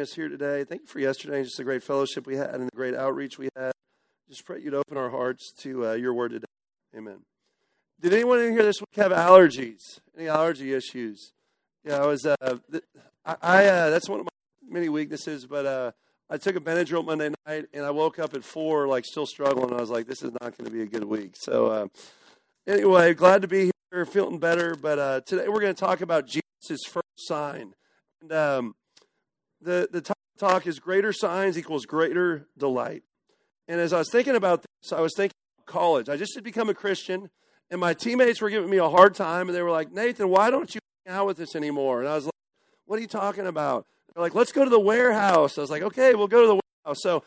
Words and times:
us 0.00 0.14
here 0.14 0.30
today. 0.30 0.64
Thank 0.64 0.82
you 0.82 0.86
for 0.86 1.00
yesterday, 1.00 1.44
just 1.44 1.58
the 1.58 1.64
great 1.64 1.82
fellowship 1.82 2.26
we 2.26 2.36
had 2.36 2.54
and 2.54 2.66
the 2.66 2.74
great 2.74 2.94
outreach 2.94 3.38
we 3.38 3.50
had. 3.54 3.72
Just 4.26 4.46
pray 4.46 4.58
you'd 4.58 4.72
open 4.72 4.96
our 4.96 5.10
hearts 5.10 5.52
to 5.58 5.88
uh, 5.88 5.92
your 5.92 6.14
word 6.14 6.30
today. 6.30 6.46
Amen. 6.96 7.18
Did 8.00 8.14
anyone 8.14 8.40
in 8.40 8.52
here 8.52 8.62
this 8.62 8.80
week 8.80 8.96
have 8.96 9.12
allergies? 9.12 10.00
Any 10.16 10.28
allergy 10.28 10.72
issues? 10.72 11.32
Yeah, 11.84 12.02
I 12.02 12.06
was. 12.06 12.24
Uh, 12.24 12.36
I, 13.26 13.36
I 13.42 13.66
uh, 13.66 13.90
that's 13.90 14.08
one 14.08 14.20
of 14.20 14.24
my 14.24 14.30
many 14.66 14.88
weaknesses, 14.88 15.46
but 15.46 15.66
uh, 15.66 15.92
I 16.30 16.38
took 16.38 16.56
a 16.56 16.60
Benadryl 16.60 17.04
Monday 17.04 17.28
night 17.46 17.66
and 17.74 17.84
I 17.84 17.90
woke 17.90 18.18
up 18.18 18.32
at 18.32 18.44
four, 18.44 18.88
like 18.88 19.04
still 19.04 19.26
struggling. 19.26 19.74
I 19.74 19.80
was 19.80 19.90
like, 19.90 20.06
this 20.06 20.22
is 20.22 20.32
not 20.40 20.56
going 20.56 20.64
to 20.64 20.70
be 20.70 20.80
a 20.80 20.86
good 20.86 21.04
week. 21.04 21.34
So, 21.38 21.66
uh, 21.66 21.86
anyway, 22.66 23.12
glad 23.12 23.42
to 23.42 23.48
be 23.48 23.70
here, 23.90 24.06
feeling 24.06 24.38
better. 24.38 24.74
But 24.74 24.98
uh, 24.98 25.20
today 25.20 25.48
we're 25.48 25.60
going 25.60 25.74
to 25.74 25.80
talk 25.80 26.00
about 26.00 26.26
Jesus' 26.26 26.80
first 26.88 27.04
sign. 27.18 27.74
And 28.22 28.32
um, 28.32 28.74
the, 29.62 29.88
the 29.90 30.14
talk 30.38 30.66
is 30.66 30.78
greater 30.78 31.12
signs 31.12 31.56
equals 31.56 31.86
greater 31.86 32.46
delight. 32.58 33.02
And 33.68 33.80
as 33.80 33.92
I 33.92 33.98
was 33.98 34.10
thinking 34.10 34.34
about 34.34 34.62
this, 34.62 34.92
I 34.92 35.00
was 35.00 35.12
thinking 35.16 35.36
college. 35.66 36.08
I 36.08 36.16
just 36.16 36.34
had 36.34 36.44
become 36.44 36.68
a 36.68 36.74
Christian, 36.74 37.30
and 37.70 37.80
my 37.80 37.94
teammates 37.94 38.40
were 38.40 38.50
giving 38.50 38.68
me 38.68 38.78
a 38.78 38.88
hard 38.88 39.14
time, 39.14 39.48
and 39.48 39.56
they 39.56 39.62
were 39.62 39.70
like, 39.70 39.92
Nathan, 39.92 40.28
why 40.28 40.50
don't 40.50 40.74
you 40.74 40.80
hang 41.06 41.16
out 41.16 41.26
with 41.26 41.40
us 41.40 41.54
anymore? 41.56 42.00
And 42.00 42.08
I 42.08 42.14
was 42.14 42.24
like, 42.26 42.34
what 42.86 42.98
are 42.98 43.02
you 43.02 43.08
talking 43.08 43.46
about? 43.46 43.86
They're 44.14 44.22
like, 44.22 44.34
let's 44.34 44.52
go 44.52 44.64
to 44.64 44.70
the 44.70 44.80
warehouse. 44.80 45.56
I 45.56 45.62
was 45.62 45.70
like, 45.70 45.82
okay, 45.82 46.14
we'll 46.14 46.28
go 46.28 46.42
to 46.42 46.46
the 46.48 46.60
warehouse. 46.84 46.98
So 47.02 47.24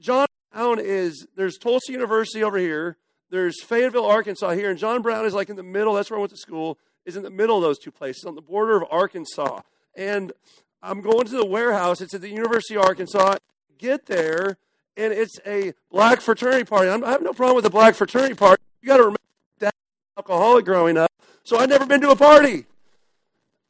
John 0.00 0.26
Brown 0.52 0.78
is, 0.78 1.26
there's 1.36 1.58
Tulsa 1.58 1.92
University 1.92 2.42
over 2.42 2.56
here. 2.56 2.96
There's 3.30 3.62
Fayetteville, 3.62 4.06
Arkansas 4.06 4.50
here. 4.50 4.70
And 4.70 4.78
John 4.78 5.02
Brown 5.02 5.26
is 5.26 5.34
like 5.34 5.50
in 5.50 5.56
the 5.56 5.62
middle. 5.62 5.94
That's 5.94 6.10
where 6.10 6.18
I 6.18 6.20
went 6.20 6.30
to 6.30 6.38
school, 6.38 6.78
is 7.04 7.16
in 7.16 7.22
the 7.22 7.30
middle 7.30 7.56
of 7.56 7.62
those 7.62 7.78
two 7.78 7.90
places 7.90 8.24
on 8.24 8.34
the 8.34 8.40
border 8.40 8.76
of 8.76 8.84
Arkansas. 8.90 9.60
And 9.94 10.32
I'm 10.82 11.00
going 11.00 11.26
to 11.26 11.36
the 11.36 11.46
warehouse. 11.46 12.00
It's 12.00 12.12
at 12.12 12.20
the 12.20 12.28
University 12.28 12.76
of 12.76 12.82
Arkansas. 12.82 13.36
Get 13.78 14.06
there, 14.06 14.56
and 14.96 15.12
it's 15.12 15.38
a 15.46 15.74
black 15.90 16.20
fraternity 16.20 16.64
party. 16.64 16.90
I'm, 16.90 17.04
i 17.04 17.10
have 17.10 17.22
no 17.22 17.32
problem 17.32 17.56
with 17.56 17.66
a 17.66 17.70
black 17.70 17.94
fraternity 17.94 18.34
party. 18.34 18.62
You 18.80 18.88
got 18.88 18.96
to 18.96 19.04
remember 19.04 19.18
that 19.60 19.74
alcoholic 20.16 20.64
growing 20.64 20.96
up, 20.96 21.10
so 21.44 21.58
I'd 21.58 21.68
never 21.68 21.86
been 21.86 22.00
to 22.00 22.10
a 22.10 22.16
party. 22.16 22.66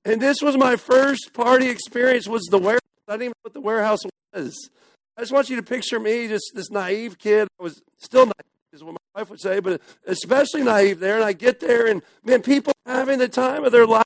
And 0.04 0.20
this 0.20 0.42
was 0.42 0.56
my 0.56 0.76
first 0.76 1.32
party 1.32 1.68
experience. 1.68 2.26
Was 2.26 2.42
the 2.50 2.58
warehouse? 2.58 2.80
I 3.06 3.12
didn't 3.12 3.22
even 3.22 3.30
know 3.30 3.42
what 3.42 3.54
the 3.54 3.60
warehouse 3.60 4.00
was. 4.34 4.70
I 5.16 5.20
just 5.20 5.32
want 5.32 5.50
you 5.50 5.56
to 5.56 5.62
picture 5.62 6.00
me, 6.00 6.28
just 6.28 6.52
this 6.54 6.70
naive 6.70 7.18
kid. 7.18 7.46
I 7.60 7.62
was 7.62 7.82
still 7.98 8.24
naive, 8.24 8.32
is 8.72 8.82
what 8.82 8.94
my 8.94 9.20
wife 9.20 9.30
would 9.30 9.40
say, 9.40 9.60
but 9.60 9.82
especially 10.06 10.62
naive 10.62 10.98
there. 10.98 11.16
And 11.16 11.24
I 11.24 11.34
get 11.34 11.60
there, 11.60 11.86
and 11.86 12.02
man, 12.24 12.40
people 12.40 12.72
having 12.86 13.18
the 13.18 13.28
time 13.28 13.64
of 13.64 13.72
their 13.72 13.86
life. 13.86 14.04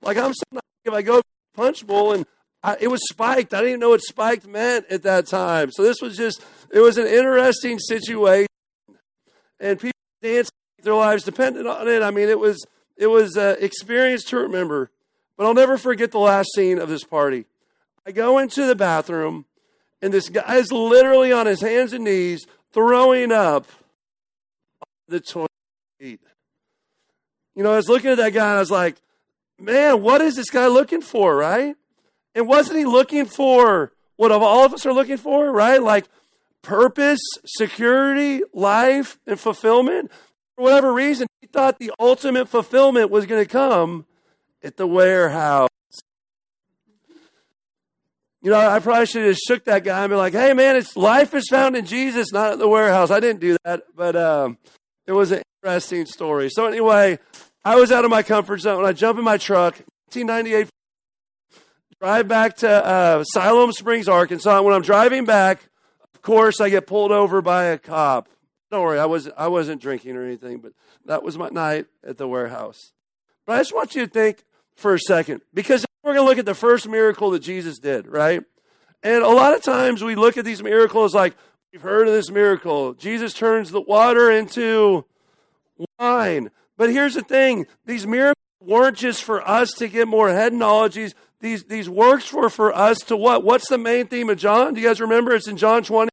Like 0.00 0.16
I'm 0.16 0.32
so 0.32 0.44
naive. 0.52 0.94
I 0.94 1.02
go 1.02 1.20
punch 1.58 1.84
bowl 1.84 2.12
and 2.12 2.24
I, 2.62 2.76
it 2.80 2.88
was 2.88 3.00
spiked. 3.08 3.52
I 3.52 3.58
didn't 3.58 3.70
even 3.70 3.80
know 3.80 3.90
what 3.90 4.00
spiked 4.00 4.46
meant 4.46 4.86
at 4.90 5.02
that 5.02 5.26
time. 5.26 5.70
So 5.72 5.82
this 5.82 6.00
was 6.00 6.16
just, 6.16 6.40
it 6.72 6.80
was 6.80 6.98
an 6.98 7.06
interesting 7.06 7.78
situation. 7.78 8.46
And 9.60 9.78
people 9.78 9.92
danced 10.22 10.52
their 10.82 10.94
lives 10.94 11.24
depended 11.24 11.66
on 11.66 11.88
it. 11.88 12.02
I 12.02 12.10
mean, 12.10 12.28
it 12.28 12.38
was, 12.38 12.64
it 12.96 13.08
was 13.08 13.36
an 13.36 13.56
experience 13.60 14.24
to 14.24 14.36
remember. 14.36 14.90
But 15.36 15.46
I'll 15.46 15.54
never 15.54 15.78
forget 15.78 16.12
the 16.12 16.18
last 16.18 16.48
scene 16.54 16.78
of 16.78 16.88
this 16.88 17.04
party. 17.04 17.46
I 18.06 18.12
go 18.12 18.38
into 18.38 18.66
the 18.66 18.74
bathroom, 18.74 19.44
and 20.00 20.12
this 20.12 20.28
guy 20.28 20.56
is 20.56 20.72
literally 20.72 21.32
on 21.32 21.46
his 21.46 21.60
hands 21.60 21.92
and 21.92 22.04
knees 22.04 22.46
throwing 22.72 23.32
up 23.32 23.66
the 25.08 25.20
toilet 25.20 25.50
seat. 26.00 26.20
You 27.54 27.62
know, 27.62 27.72
I 27.72 27.76
was 27.76 27.88
looking 27.88 28.10
at 28.10 28.16
that 28.18 28.32
guy 28.32 28.48
and 28.48 28.56
I 28.56 28.60
was 28.60 28.70
like, 28.70 28.96
man, 29.58 30.02
what 30.02 30.20
is 30.20 30.36
this 30.36 30.50
guy 30.50 30.66
looking 30.66 31.00
for, 31.00 31.36
right? 31.36 31.74
And 32.34 32.46
wasn't 32.46 32.78
he 32.78 32.84
looking 32.84 33.26
for 33.26 33.92
what 34.16 34.32
all 34.32 34.64
of 34.64 34.74
us 34.74 34.84
are 34.84 34.92
looking 34.92 35.16
for, 35.16 35.50
right? 35.50 35.82
Like 35.82 36.08
purpose, 36.62 37.20
security, 37.46 38.42
life, 38.52 39.18
and 39.26 39.38
fulfillment. 39.38 40.10
For 40.56 40.64
whatever 40.64 40.92
reason, 40.92 41.26
he 41.40 41.46
thought 41.46 41.78
the 41.78 41.92
ultimate 41.98 42.48
fulfillment 42.48 43.10
was 43.10 43.26
going 43.26 43.42
to 43.42 43.48
come 43.48 44.06
at 44.62 44.76
the 44.76 44.86
warehouse. 44.86 45.68
You 48.42 48.52
know, 48.52 48.58
I 48.58 48.78
probably 48.78 49.06
should 49.06 49.26
have 49.26 49.36
shook 49.36 49.64
that 49.64 49.82
guy 49.82 50.04
and 50.04 50.10
be 50.10 50.16
like, 50.16 50.32
hey, 50.32 50.52
man, 50.52 50.76
it's 50.76 50.96
life 50.96 51.34
is 51.34 51.48
found 51.48 51.76
in 51.76 51.86
Jesus, 51.86 52.32
not 52.32 52.52
at 52.52 52.58
the 52.58 52.68
warehouse. 52.68 53.10
I 53.10 53.20
didn't 53.20 53.40
do 53.40 53.56
that, 53.64 53.82
but 53.96 54.14
um, 54.14 54.58
it 55.06 55.12
was 55.12 55.32
an 55.32 55.42
interesting 55.62 56.06
story. 56.06 56.48
So, 56.48 56.66
anyway, 56.66 57.18
I 57.68 57.76
was 57.76 57.92
out 57.92 58.06
of 58.06 58.10
my 58.10 58.22
comfort 58.22 58.62
zone. 58.62 58.78
When 58.78 58.86
I 58.86 58.94
jump 58.94 59.18
in 59.18 59.24
my 59.26 59.36
truck, 59.36 59.74
1998, 60.14 60.70
drive 62.00 62.26
back 62.26 62.56
to 62.56 62.68
uh, 62.70 63.24
Siloam 63.24 63.72
Springs, 63.72 64.08
Arkansas. 64.08 64.62
When 64.62 64.72
I'm 64.72 64.80
driving 64.80 65.26
back, 65.26 65.68
of 66.14 66.22
course, 66.22 66.62
I 66.62 66.70
get 66.70 66.86
pulled 66.86 67.12
over 67.12 67.42
by 67.42 67.64
a 67.64 67.76
cop. 67.76 68.30
Don't 68.70 68.82
worry, 68.82 68.98
I 68.98 69.04
wasn't, 69.04 69.34
I 69.36 69.48
wasn't 69.48 69.82
drinking 69.82 70.16
or 70.16 70.24
anything, 70.24 70.60
but 70.60 70.72
that 71.04 71.22
was 71.22 71.36
my 71.36 71.50
night 71.50 71.84
at 72.02 72.16
the 72.16 72.26
warehouse. 72.26 72.94
But 73.44 73.56
I 73.56 73.58
just 73.58 73.74
want 73.74 73.94
you 73.94 74.06
to 74.06 74.10
think 74.10 74.44
for 74.74 74.94
a 74.94 74.98
second, 74.98 75.42
because 75.52 75.84
we're 76.02 76.14
going 76.14 76.24
to 76.24 76.26
look 76.26 76.38
at 76.38 76.46
the 76.46 76.54
first 76.54 76.88
miracle 76.88 77.32
that 77.32 77.40
Jesus 77.40 77.78
did, 77.78 78.06
right? 78.06 78.42
And 79.02 79.22
a 79.22 79.28
lot 79.28 79.54
of 79.54 79.62
times 79.62 80.02
we 80.02 80.14
look 80.14 80.38
at 80.38 80.46
these 80.46 80.62
miracles 80.62 81.14
like, 81.14 81.36
we've 81.70 81.82
heard 81.82 82.08
of 82.08 82.14
this 82.14 82.30
miracle. 82.30 82.94
Jesus 82.94 83.34
turns 83.34 83.70
the 83.70 83.82
water 83.82 84.30
into 84.30 85.04
wine. 85.98 86.50
But 86.78 86.90
here's 86.90 87.14
the 87.14 87.22
thing 87.22 87.66
these 87.84 88.06
miracles 88.06 88.36
weren't 88.64 88.96
just 88.96 89.22
for 89.22 89.46
us 89.46 89.72
to 89.74 89.88
get 89.88 90.08
more 90.08 90.30
head 90.30 90.54
knowledge. 90.54 90.94
These, 91.40 91.64
these, 91.64 91.88
works 91.90 92.32
were 92.32 92.48
for 92.48 92.74
us 92.74 92.98
to 93.08 93.16
what? 93.16 93.44
What's 93.44 93.68
the 93.68 93.76
main 93.76 94.06
theme 94.06 94.30
of 94.30 94.38
John? 94.38 94.72
Do 94.72 94.80
you 94.80 94.86
guys 94.86 95.00
remember? 95.00 95.34
It's 95.34 95.48
in 95.48 95.56
John 95.56 95.82
20. 95.82 96.08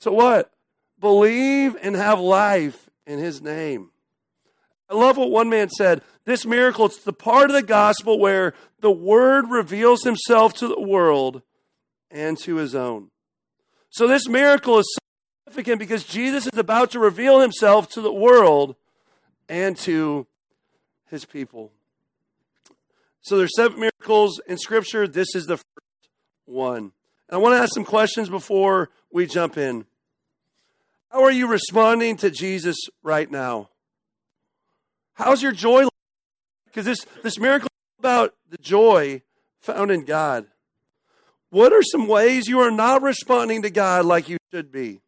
So 0.00 0.12
what? 0.12 0.50
Believe 0.98 1.76
and 1.80 1.94
have 1.96 2.18
life 2.20 2.90
in 3.06 3.18
his 3.20 3.40
name. 3.40 3.90
I 4.90 4.94
love 4.94 5.16
what 5.16 5.30
one 5.30 5.48
man 5.48 5.70
said. 5.70 6.02
This 6.24 6.44
miracle, 6.44 6.86
it's 6.86 6.98
the 6.98 7.12
part 7.12 7.50
of 7.50 7.54
the 7.54 7.62
gospel 7.62 8.18
where 8.18 8.54
the 8.80 8.90
word 8.90 9.48
reveals 9.48 10.02
himself 10.02 10.54
to 10.54 10.68
the 10.68 10.80
world 10.80 11.42
and 12.10 12.36
to 12.38 12.56
his 12.56 12.74
own. 12.74 13.10
So 13.90 14.06
this 14.06 14.28
miracle 14.28 14.78
is 14.78 14.98
significant 15.52 15.78
because 15.78 16.04
Jesus 16.04 16.46
is 16.46 16.58
about 16.58 16.92
to 16.92 16.98
reveal 16.98 17.40
himself 17.40 17.88
to 17.90 18.00
the 18.00 18.12
world 18.12 18.74
and 19.48 19.76
to 19.78 20.26
his 21.10 21.26
people. 21.26 21.70
So 23.20 23.36
there's 23.36 23.54
seven 23.54 23.78
miracles 23.78 24.40
in 24.46 24.56
scripture. 24.56 25.06
This 25.06 25.34
is 25.34 25.46
the 25.46 25.58
first 25.58 26.08
one. 26.46 26.92
And 27.28 27.32
I 27.32 27.36
want 27.36 27.54
to 27.54 27.58
ask 27.58 27.74
some 27.74 27.84
questions 27.84 28.30
before 28.30 28.90
we 29.12 29.26
jump 29.26 29.58
in. 29.58 29.84
How 31.10 31.22
are 31.22 31.30
you 31.30 31.46
responding 31.46 32.16
to 32.18 32.30
Jesus 32.30 32.76
right 33.02 33.30
now? 33.30 33.68
How's 35.14 35.42
your 35.42 35.52
joy? 35.52 35.84
Because 36.64 36.86
this, 36.86 37.04
this 37.22 37.38
miracle 37.38 37.66
is 37.66 37.98
about 37.98 38.34
the 38.48 38.56
joy 38.56 39.20
found 39.60 39.90
in 39.90 40.06
God. 40.06 40.46
What 41.50 41.74
are 41.74 41.82
some 41.82 42.08
ways 42.08 42.48
you 42.48 42.60
are 42.60 42.70
not 42.70 43.02
responding 43.02 43.60
to 43.62 43.70
God 43.70 44.06
like 44.06 44.30
you 44.30 44.38
should 44.50 44.72
be? 44.72 45.01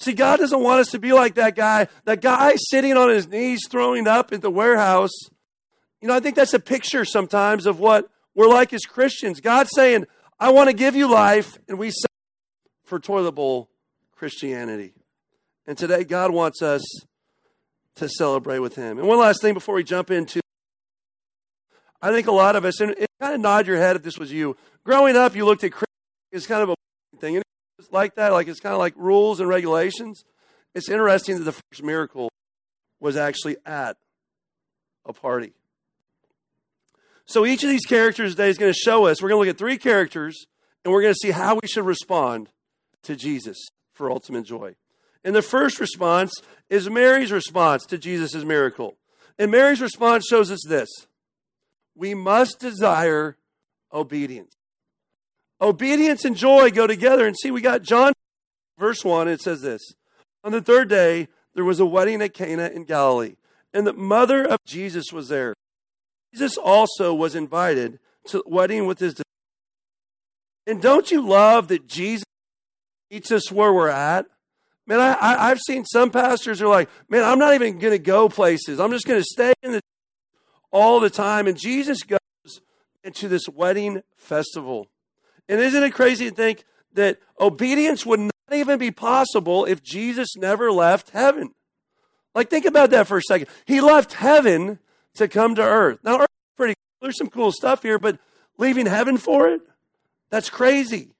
See, 0.00 0.14
God 0.14 0.38
doesn't 0.38 0.62
want 0.62 0.80
us 0.80 0.90
to 0.92 0.98
be 0.98 1.12
like 1.12 1.34
that 1.34 1.54
guy, 1.54 1.88
that 2.06 2.22
guy 2.22 2.54
sitting 2.56 2.96
on 2.96 3.10
his 3.10 3.28
knees 3.28 3.60
throwing 3.68 4.06
up 4.06 4.32
at 4.32 4.40
the 4.40 4.50
warehouse. 4.50 5.12
You 6.00 6.08
know, 6.08 6.14
I 6.14 6.20
think 6.20 6.36
that's 6.36 6.54
a 6.54 6.58
picture 6.58 7.04
sometimes 7.04 7.66
of 7.66 7.78
what 7.78 8.08
we're 8.34 8.48
like 8.48 8.72
as 8.72 8.82
Christians. 8.82 9.40
God's 9.40 9.70
saying, 9.74 10.06
I 10.38 10.50
want 10.50 10.70
to 10.70 10.74
give 10.74 10.96
you 10.96 11.10
life, 11.10 11.58
and 11.68 11.78
we 11.78 11.90
say 11.90 12.06
for 12.84 12.98
toilet 12.98 13.32
bowl 13.32 13.68
Christianity. 14.12 14.94
And 15.66 15.76
today, 15.76 16.04
God 16.04 16.32
wants 16.32 16.62
us 16.62 16.82
to 17.96 18.08
celebrate 18.08 18.60
with 18.60 18.76
Him. 18.76 18.98
And 18.98 19.06
one 19.06 19.18
last 19.18 19.42
thing 19.42 19.52
before 19.52 19.74
we 19.74 19.84
jump 19.84 20.10
into 20.10 20.40
I 22.02 22.10
think 22.10 22.26
a 22.26 22.32
lot 22.32 22.56
of 22.56 22.64
us, 22.64 22.80
and 22.80 22.94
kind 23.20 23.34
of 23.34 23.40
nod 23.40 23.66
your 23.66 23.76
head 23.76 23.96
if 23.96 24.02
this 24.02 24.16
was 24.16 24.32
you. 24.32 24.56
Growing 24.84 25.16
up, 25.16 25.36
you 25.36 25.44
looked 25.44 25.64
at 25.64 25.72
Christianity 25.72 26.32
as 26.32 26.46
kind 26.46 26.62
of 26.62 26.70
a 26.70 26.74
thing 27.18 27.42
like 27.90 28.16
that. 28.16 28.32
Like 28.32 28.48
it's 28.48 28.60
kind 28.60 28.72
of 28.72 28.78
like 28.78 28.94
rules 28.96 29.40
and 29.40 29.48
regulations. 29.48 30.24
It's 30.74 30.88
interesting 30.88 31.38
that 31.38 31.44
the 31.44 31.52
first 31.52 31.82
miracle 31.82 32.30
was 33.00 33.16
actually 33.16 33.56
at 33.64 33.96
a 35.06 35.12
party. 35.12 35.52
So 37.24 37.46
each 37.46 37.62
of 37.62 37.70
these 37.70 37.86
characters 37.86 38.32
today 38.32 38.48
is 38.48 38.58
going 38.58 38.72
to 38.72 38.78
show 38.78 39.06
us, 39.06 39.22
we're 39.22 39.28
going 39.28 39.44
to 39.44 39.46
look 39.46 39.54
at 39.54 39.58
three 39.58 39.78
characters, 39.78 40.46
and 40.84 40.92
we're 40.92 41.02
going 41.02 41.14
to 41.14 41.18
see 41.20 41.30
how 41.30 41.54
we 41.54 41.68
should 41.68 41.86
respond 41.86 42.48
to 43.04 43.16
Jesus 43.16 43.56
for 43.92 44.10
ultimate 44.10 44.44
joy. 44.44 44.74
And 45.24 45.34
the 45.34 45.42
first 45.42 45.78
response 45.78 46.32
is 46.68 46.88
Mary's 46.88 47.30
response 47.30 47.84
to 47.86 47.98
Jesus' 47.98 48.44
miracle. 48.44 48.96
And 49.38 49.50
Mary's 49.50 49.80
response 49.80 50.26
shows 50.26 50.50
us 50.50 50.60
this 50.66 50.88
we 51.94 52.14
must 52.14 52.58
desire 52.58 53.36
obedience. 53.92 54.56
Obedience 55.60 56.24
and 56.24 56.36
joy 56.36 56.70
go 56.70 56.86
together. 56.86 57.26
And 57.26 57.36
see, 57.36 57.50
we 57.50 57.60
got 57.60 57.82
John, 57.82 58.12
verse 58.78 59.04
1, 59.04 59.28
it 59.28 59.40
says 59.40 59.62
this 59.62 59.80
On 60.42 60.52
the 60.52 60.62
third 60.62 60.88
day, 60.88 61.28
there 61.54 61.64
was 61.64 61.80
a 61.80 61.86
wedding 61.86 62.22
at 62.22 62.34
Cana 62.34 62.68
in 62.68 62.84
Galilee, 62.84 63.36
and 63.74 63.86
the 63.86 63.92
mother 63.92 64.46
of 64.46 64.58
Jesus 64.66 65.12
was 65.12 65.28
there. 65.28 65.54
Jesus 66.32 66.56
also 66.56 67.12
was 67.12 67.34
invited 67.34 67.98
to 68.26 68.38
the 68.38 68.42
wedding 68.46 68.86
with 68.86 68.98
his 68.98 69.14
disciples. 69.14 69.24
And 70.66 70.80
don't 70.80 71.10
you 71.10 71.26
love 71.26 71.68
that 71.68 71.86
Jesus 71.88 72.24
meets 73.10 73.32
us 73.32 73.50
where 73.50 73.72
we're 73.72 73.88
at? 73.88 74.26
Man, 74.86 75.00
I, 75.00 75.48
have 75.48 75.60
seen 75.60 75.84
some 75.84 76.10
pastors 76.10 76.60
are 76.60 76.68
like, 76.68 76.88
man, 77.08 77.22
I'm 77.22 77.38
not 77.38 77.54
even 77.54 77.78
going 77.78 77.92
to 77.92 77.98
go 77.98 78.28
places. 78.28 78.80
I'm 78.80 78.90
just 78.90 79.06
going 79.06 79.20
to 79.20 79.24
stay 79.24 79.52
in 79.62 79.72
the 79.72 79.80
all 80.72 81.00
the 81.00 81.10
time. 81.10 81.46
And 81.46 81.58
Jesus 81.58 82.02
goes 82.02 82.18
into 83.04 83.28
this 83.28 83.48
wedding 83.48 84.02
festival. 84.16 84.88
And 85.50 85.60
isn't 85.60 85.82
it 85.82 85.90
crazy 85.90 86.30
to 86.30 86.34
think 86.34 86.64
that 86.94 87.18
obedience 87.40 88.06
would 88.06 88.20
not 88.20 88.32
even 88.52 88.78
be 88.78 88.92
possible 88.92 89.64
if 89.64 89.82
Jesus 89.82 90.36
never 90.36 90.70
left 90.70 91.10
heaven? 91.10 91.50
Like, 92.36 92.48
think 92.48 92.66
about 92.66 92.90
that 92.90 93.08
for 93.08 93.16
a 93.16 93.22
second. 93.22 93.48
He 93.64 93.80
left 93.80 94.12
heaven 94.12 94.78
to 95.14 95.26
come 95.26 95.56
to 95.56 95.62
earth. 95.62 95.98
Now, 96.04 96.20
earth 96.20 96.28
pretty 96.56 96.74
There's 97.02 97.18
some 97.18 97.30
cool 97.30 97.50
stuff 97.50 97.82
here, 97.82 97.98
but 97.98 98.20
leaving 98.58 98.86
heaven 98.86 99.16
for 99.18 99.48
it? 99.48 99.62
That's 100.30 100.48
crazy. 100.48 101.10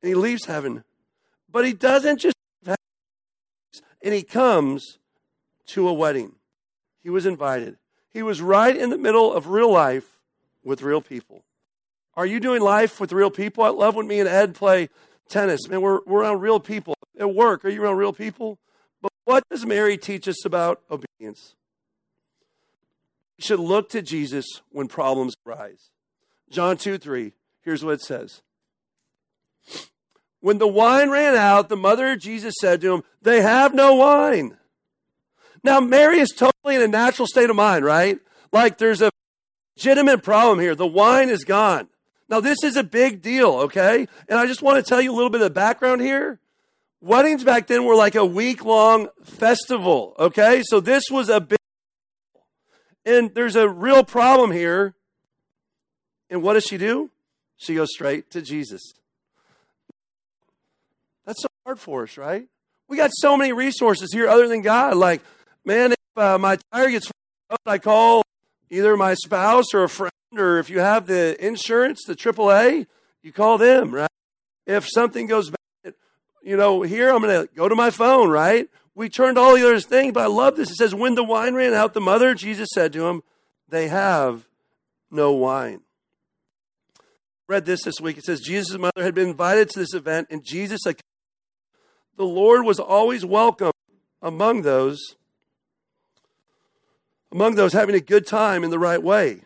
And 0.00 0.08
he 0.08 0.14
leaves 0.14 0.44
heaven. 0.44 0.84
But 1.50 1.66
he 1.66 1.72
doesn't 1.72 2.20
just 2.20 2.36
and 4.00 4.14
he 4.14 4.22
comes 4.22 4.98
to 5.66 5.88
a 5.88 5.92
wedding. 5.92 6.36
He 7.02 7.10
was 7.10 7.26
invited. 7.26 7.78
He 8.12 8.22
was 8.22 8.40
right 8.40 8.76
in 8.76 8.90
the 8.90 8.96
middle 8.96 9.32
of 9.32 9.48
real 9.48 9.72
life 9.72 10.20
with 10.62 10.82
real 10.82 11.00
people. 11.00 11.42
Are 12.18 12.26
you 12.26 12.40
doing 12.40 12.60
life 12.60 12.98
with 12.98 13.12
real 13.12 13.30
people? 13.30 13.62
I 13.62 13.68
love 13.68 13.94
when 13.94 14.08
me 14.08 14.18
and 14.18 14.28
Ed 14.28 14.56
play 14.56 14.88
tennis. 15.28 15.68
Man, 15.68 15.80
we're, 15.80 16.00
we're 16.04 16.22
around 16.22 16.40
real 16.40 16.58
people. 16.58 16.96
At 17.16 17.32
work, 17.32 17.64
are 17.64 17.68
you 17.68 17.80
around 17.80 17.96
real 17.96 18.12
people? 18.12 18.58
But 19.00 19.12
what 19.24 19.44
does 19.48 19.64
Mary 19.64 19.96
teach 19.96 20.26
us 20.26 20.44
about 20.44 20.82
obedience? 20.90 21.54
We 23.38 23.44
should 23.44 23.60
look 23.60 23.88
to 23.90 24.02
Jesus 24.02 24.62
when 24.70 24.88
problems 24.88 25.36
arise. 25.46 25.90
John 26.50 26.76
2 26.76 26.98
3, 26.98 27.34
here's 27.62 27.84
what 27.84 27.94
it 27.94 28.00
says. 28.00 28.42
When 30.40 30.58
the 30.58 30.66
wine 30.66 31.10
ran 31.10 31.36
out, 31.36 31.68
the 31.68 31.76
mother 31.76 32.10
of 32.10 32.18
Jesus 32.18 32.54
said 32.60 32.80
to 32.80 32.94
him, 32.94 33.02
They 33.22 33.42
have 33.42 33.74
no 33.74 33.94
wine. 33.94 34.56
Now, 35.62 35.78
Mary 35.78 36.18
is 36.18 36.30
totally 36.30 36.74
in 36.74 36.82
a 36.82 36.88
natural 36.88 37.28
state 37.28 37.48
of 37.48 37.54
mind, 37.54 37.84
right? 37.84 38.18
Like 38.52 38.78
there's 38.78 39.02
a 39.02 39.12
legitimate 39.76 40.24
problem 40.24 40.58
here. 40.58 40.74
The 40.74 40.84
wine 40.84 41.30
is 41.30 41.44
gone. 41.44 41.86
Now, 42.28 42.40
this 42.40 42.58
is 42.62 42.76
a 42.76 42.84
big 42.84 43.22
deal, 43.22 43.50
okay? 43.50 44.06
And 44.28 44.38
I 44.38 44.46
just 44.46 44.60
want 44.60 44.84
to 44.84 44.88
tell 44.88 45.00
you 45.00 45.12
a 45.12 45.16
little 45.16 45.30
bit 45.30 45.40
of 45.40 45.46
the 45.46 45.54
background 45.54 46.02
here. 46.02 46.38
Weddings 47.00 47.44
back 47.44 47.68
then 47.68 47.84
were 47.84 47.94
like 47.94 48.16
a 48.16 48.24
week 48.24 48.64
long 48.64 49.08
festival, 49.22 50.14
okay? 50.18 50.62
So 50.64 50.80
this 50.80 51.04
was 51.10 51.28
a 51.28 51.40
big 51.40 51.58
and 53.08 53.34
there's 53.34 53.56
a 53.56 53.68
real 53.68 54.04
problem 54.04 54.52
here. 54.52 54.94
And 56.28 56.42
what 56.42 56.54
does 56.54 56.64
she 56.64 56.76
do? 56.76 57.10
She 57.56 57.74
goes 57.74 57.88
straight 57.90 58.30
to 58.32 58.42
Jesus. 58.42 58.92
That's 61.24 61.40
so 61.40 61.48
hard 61.64 61.80
for 61.80 62.02
us, 62.02 62.18
right? 62.18 62.46
We 62.86 62.98
got 62.98 63.10
so 63.14 63.36
many 63.36 63.52
resources 63.52 64.10
here 64.12 64.28
other 64.28 64.46
than 64.46 64.60
God. 64.60 64.96
Like, 64.96 65.22
man, 65.64 65.92
if 65.92 65.98
uh, 66.16 66.36
my 66.36 66.58
tire 66.70 66.90
gets 66.90 67.10
I 67.64 67.78
call 67.78 68.22
either 68.68 68.94
my 68.96 69.14
spouse 69.14 69.72
or 69.72 69.84
a 69.84 69.88
friend, 69.88 70.12
or 70.36 70.58
if 70.58 70.70
you 70.70 70.80
have 70.80 71.06
the 71.06 71.36
insurance, 71.44 72.04
the 72.06 72.14
AAA, 72.14 72.86
you 73.22 73.32
call 73.32 73.58
them, 73.58 73.94
right? 73.94 74.10
If 74.66 74.88
something 74.88 75.26
goes 75.26 75.50
bad, 75.50 75.94
you 76.42 76.56
know, 76.56 76.82
here 76.82 77.10
I'm 77.10 77.22
going 77.22 77.46
to 77.46 77.54
go 77.54 77.68
to 77.68 77.74
my 77.74 77.90
phone, 77.90 78.30
right? 78.30 78.68
We 78.94 79.08
turned 79.08 79.38
all 79.38 79.54
the 79.54 79.64
other 79.64 79.80
things, 79.80 80.12
but 80.12 80.24
I 80.24 80.26
love 80.26 80.56
this. 80.56 80.70
It 80.70 80.76
says, 80.76 80.94
when 80.94 81.14
the 81.14 81.24
wine 81.24 81.54
ran 81.54 81.74
out, 81.74 81.94
the 81.94 82.00
mother, 82.00 82.34
Jesus 82.34 82.68
said 82.74 82.92
to 82.94 83.06
him, 83.06 83.22
they 83.68 83.88
have 83.88 84.46
no 85.10 85.32
wine 85.32 85.82
read 87.48 87.64
this 87.64 87.82
this 87.82 88.00
week. 88.00 88.18
It 88.18 88.24
says 88.24 88.40
Jesus' 88.40 88.78
mother 88.78 89.02
had 89.02 89.14
been 89.14 89.28
invited 89.28 89.70
to 89.70 89.78
this 89.78 89.94
event, 89.94 90.28
and 90.30 90.44
Jesus 90.44 90.80
the 90.84 92.24
Lord 92.24 92.64
was 92.64 92.78
always 92.78 93.24
welcome 93.24 93.72
among 94.20 94.62
those 94.62 95.16
among 97.30 97.54
those 97.56 97.72
having 97.72 97.94
a 97.94 98.00
good 98.00 98.26
time 98.26 98.64
in 98.64 98.70
the 98.70 98.78
right 98.78 99.02
way. 99.02 99.42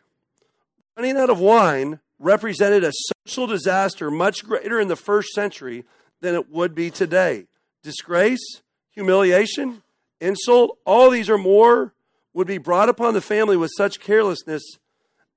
Running 0.97 1.17
out 1.17 1.31
of 1.31 1.41
wine 1.41 2.01
represented 2.19 2.85
a 2.85 2.93
social 3.27 3.47
disaster 3.47 4.11
much 4.11 4.45
greater 4.45 4.79
in 4.81 4.89
the 4.89 4.97
first 4.97 5.31
century 5.31 5.85
than 6.21 6.35
it 6.35 6.51
would 6.51 6.75
be 6.75 6.91
today. 6.91 7.47
Disgrace, 7.83 8.63
humiliation, 8.91 9.83
insult, 10.21 10.79
all 10.85 11.11
these 11.11 11.29
or 11.29 11.39
more 11.39 11.95
would 12.35 12.47
be 12.47 12.59
brought 12.59 12.89
upon 12.89 13.15
the 13.15 13.21
family 13.21 13.57
with 13.57 13.71
such 13.77 14.01
carelessness 14.01 14.63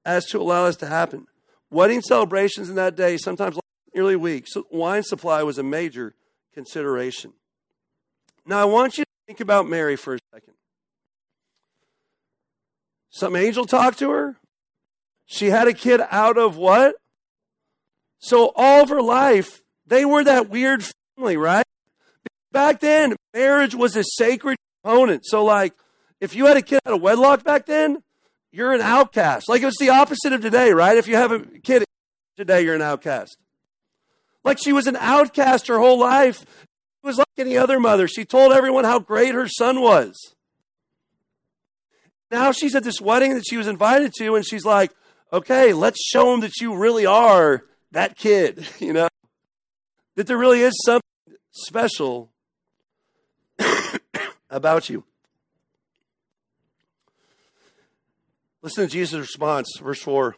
as 0.05 0.25
to 0.27 0.39
allow 0.39 0.65
this 0.65 0.75
to 0.77 0.85
happen. 0.85 1.27
Wedding 1.71 2.01
celebrations 2.01 2.69
in 2.69 2.75
that 2.75 2.95
day 2.95 3.17
sometimes 3.17 3.55
lasted 3.55 3.95
nearly 3.95 4.15
weeks. 4.15 4.53
So 4.53 4.67
wine 4.69 5.03
supply 5.03 5.41
was 5.43 5.57
a 5.57 5.63
major 5.63 6.13
consideration. 6.53 7.33
Now, 8.45 8.59
I 8.59 8.65
want 8.65 8.97
you 8.97 9.03
to 9.03 9.09
think 9.25 9.39
about 9.39 9.67
Mary 9.67 9.95
for 9.95 10.15
a 10.15 10.19
second. 10.33 10.53
Some 13.09 13.35
angel 13.35 13.65
talked 13.65 13.97
to 13.99 14.11
her. 14.11 14.37
She 15.25 15.49
had 15.49 15.67
a 15.67 15.73
kid 15.73 16.01
out 16.09 16.37
of 16.37 16.57
what? 16.57 16.95
So, 18.19 18.51
all 18.55 18.83
of 18.83 18.89
her 18.89 19.01
life, 19.01 19.61
they 19.85 20.05
were 20.05 20.23
that 20.23 20.49
weird 20.49 20.83
family, 21.17 21.37
right? 21.37 21.65
Back 22.51 22.79
then, 22.79 23.15
marriage 23.33 23.75
was 23.75 23.95
a 23.95 24.03
sacred 24.03 24.57
component. 24.83 25.25
So, 25.25 25.43
like, 25.43 25.73
if 26.21 26.35
you 26.35 26.45
had 26.45 26.57
a 26.57 26.61
kid 26.61 26.79
out 26.85 26.93
of 26.93 27.01
wedlock 27.01 27.43
back 27.43 27.65
then, 27.65 28.01
you're 28.51 28.73
an 28.73 28.81
outcast. 28.81 29.49
Like, 29.49 29.63
it's 29.63 29.79
the 29.79 29.89
opposite 29.89 30.33
of 30.33 30.41
today, 30.41 30.71
right? 30.71 30.97
If 30.97 31.07
you 31.07 31.15
have 31.15 31.31
a 31.31 31.39
kid 31.39 31.83
today, 32.37 32.61
you're 32.61 32.75
an 32.75 32.81
outcast. 32.81 33.37
Like 34.45 34.59
she 34.59 34.71
was 34.71 34.87
an 34.87 34.95
outcast 34.95 35.67
her 35.67 35.79
whole 35.79 35.99
life. 35.99 36.43
It 36.43 37.07
was 37.07 37.17
like 37.17 37.27
any 37.37 37.57
other 37.57 37.79
mother. 37.79 38.07
She 38.07 38.23
told 38.23 38.53
everyone 38.53 38.85
how 38.85 38.99
great 38.99 39.33
her 39.33 39.47
son 39.47 39.81
was. 39.81 40.15
Now 42.31 42.51
she's 42.51 42.75
at 42.75 42.83
this 42.83 43.01
wedding 43.01 43.33
that 43.33 43.45
she 43.47 43.57
was 43.57 43.67
invited 43.67 44.13
to, 44.19 44.35
and 44.35 44.45
she's 44.45 44.63
like, 44.63 44.91
okay, 45.35 45.73
let's 45.73 46.01
show 46.01 46.31
them 46.31 46.39
that 46.39 46.61
you 46.61 46.75
really 46.75 47.05
are 47.05 47.65
that 47.91 48.17
kid, 48.17 48.67
you 48.79 48.93
know? 48.93 49.07
That 50.15 50.27
there 50.27 50.37
really 50.37 50.61
is 50.61 50.73
something 50.85 51.01
special 51.51 52.31
about 54.49 54.89
you. 54.89 55.03
Listen 58.61 58.87
to 58.87 58.91
Jesus' 58.91 59.19
response, 59.19 59.77
verse 59.79 60.01
4. 60.01 60.37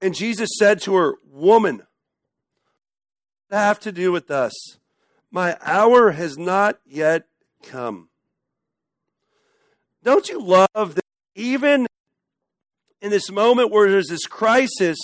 And 0.00 0.14
Jesus 0.14 0.50
said 0.58 0.80
to 0.82 0.94
her, 0.94 1.14
Woman, 1.28 1.82
what 3.48 3.58
have 3.58 3.80
to 3.80 3.92
do 3.92 4.12
with 4.12 4.30
us. 4.30 4.52
My 5.30 5.56
hour 5.60 6.12
has 6.12 6.38
not 6.38 6.78
yet 6.86 7.24
come. 7.62 8.10
Don't 10.04 10.28
you 10.28 10.40
love 10.40 10.94
that 10.94 11.04
even 11.34 11.87
in 13.00 13.10
this 13.10 13.30
moment 13.30 13.70
where 13.70 13.90
there's 13.90 14.08
this 14.08 14.26
crisis, 14.26 14.98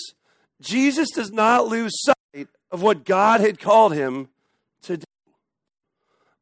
Jesus 0.61 1.11
does 1.11 1.31
not 1.31 1.67
lose 1.67 1.93
sight 1.95 2.49
of 2.71 2.83
what 2.83 3.05
God 3.05 3.41
had 3.41 3.59
called 3.59 3.95
him 3.95 4.29
to 4.83 4.97
do? 4.97 5.05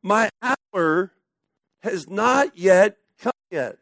My 0.02 0.30
hour 0.42 1.12
has 1.82 2.08
not 2.08 2.56
yet 2.56 2.96
come 3.18 3.32
yet. 3.50 3.78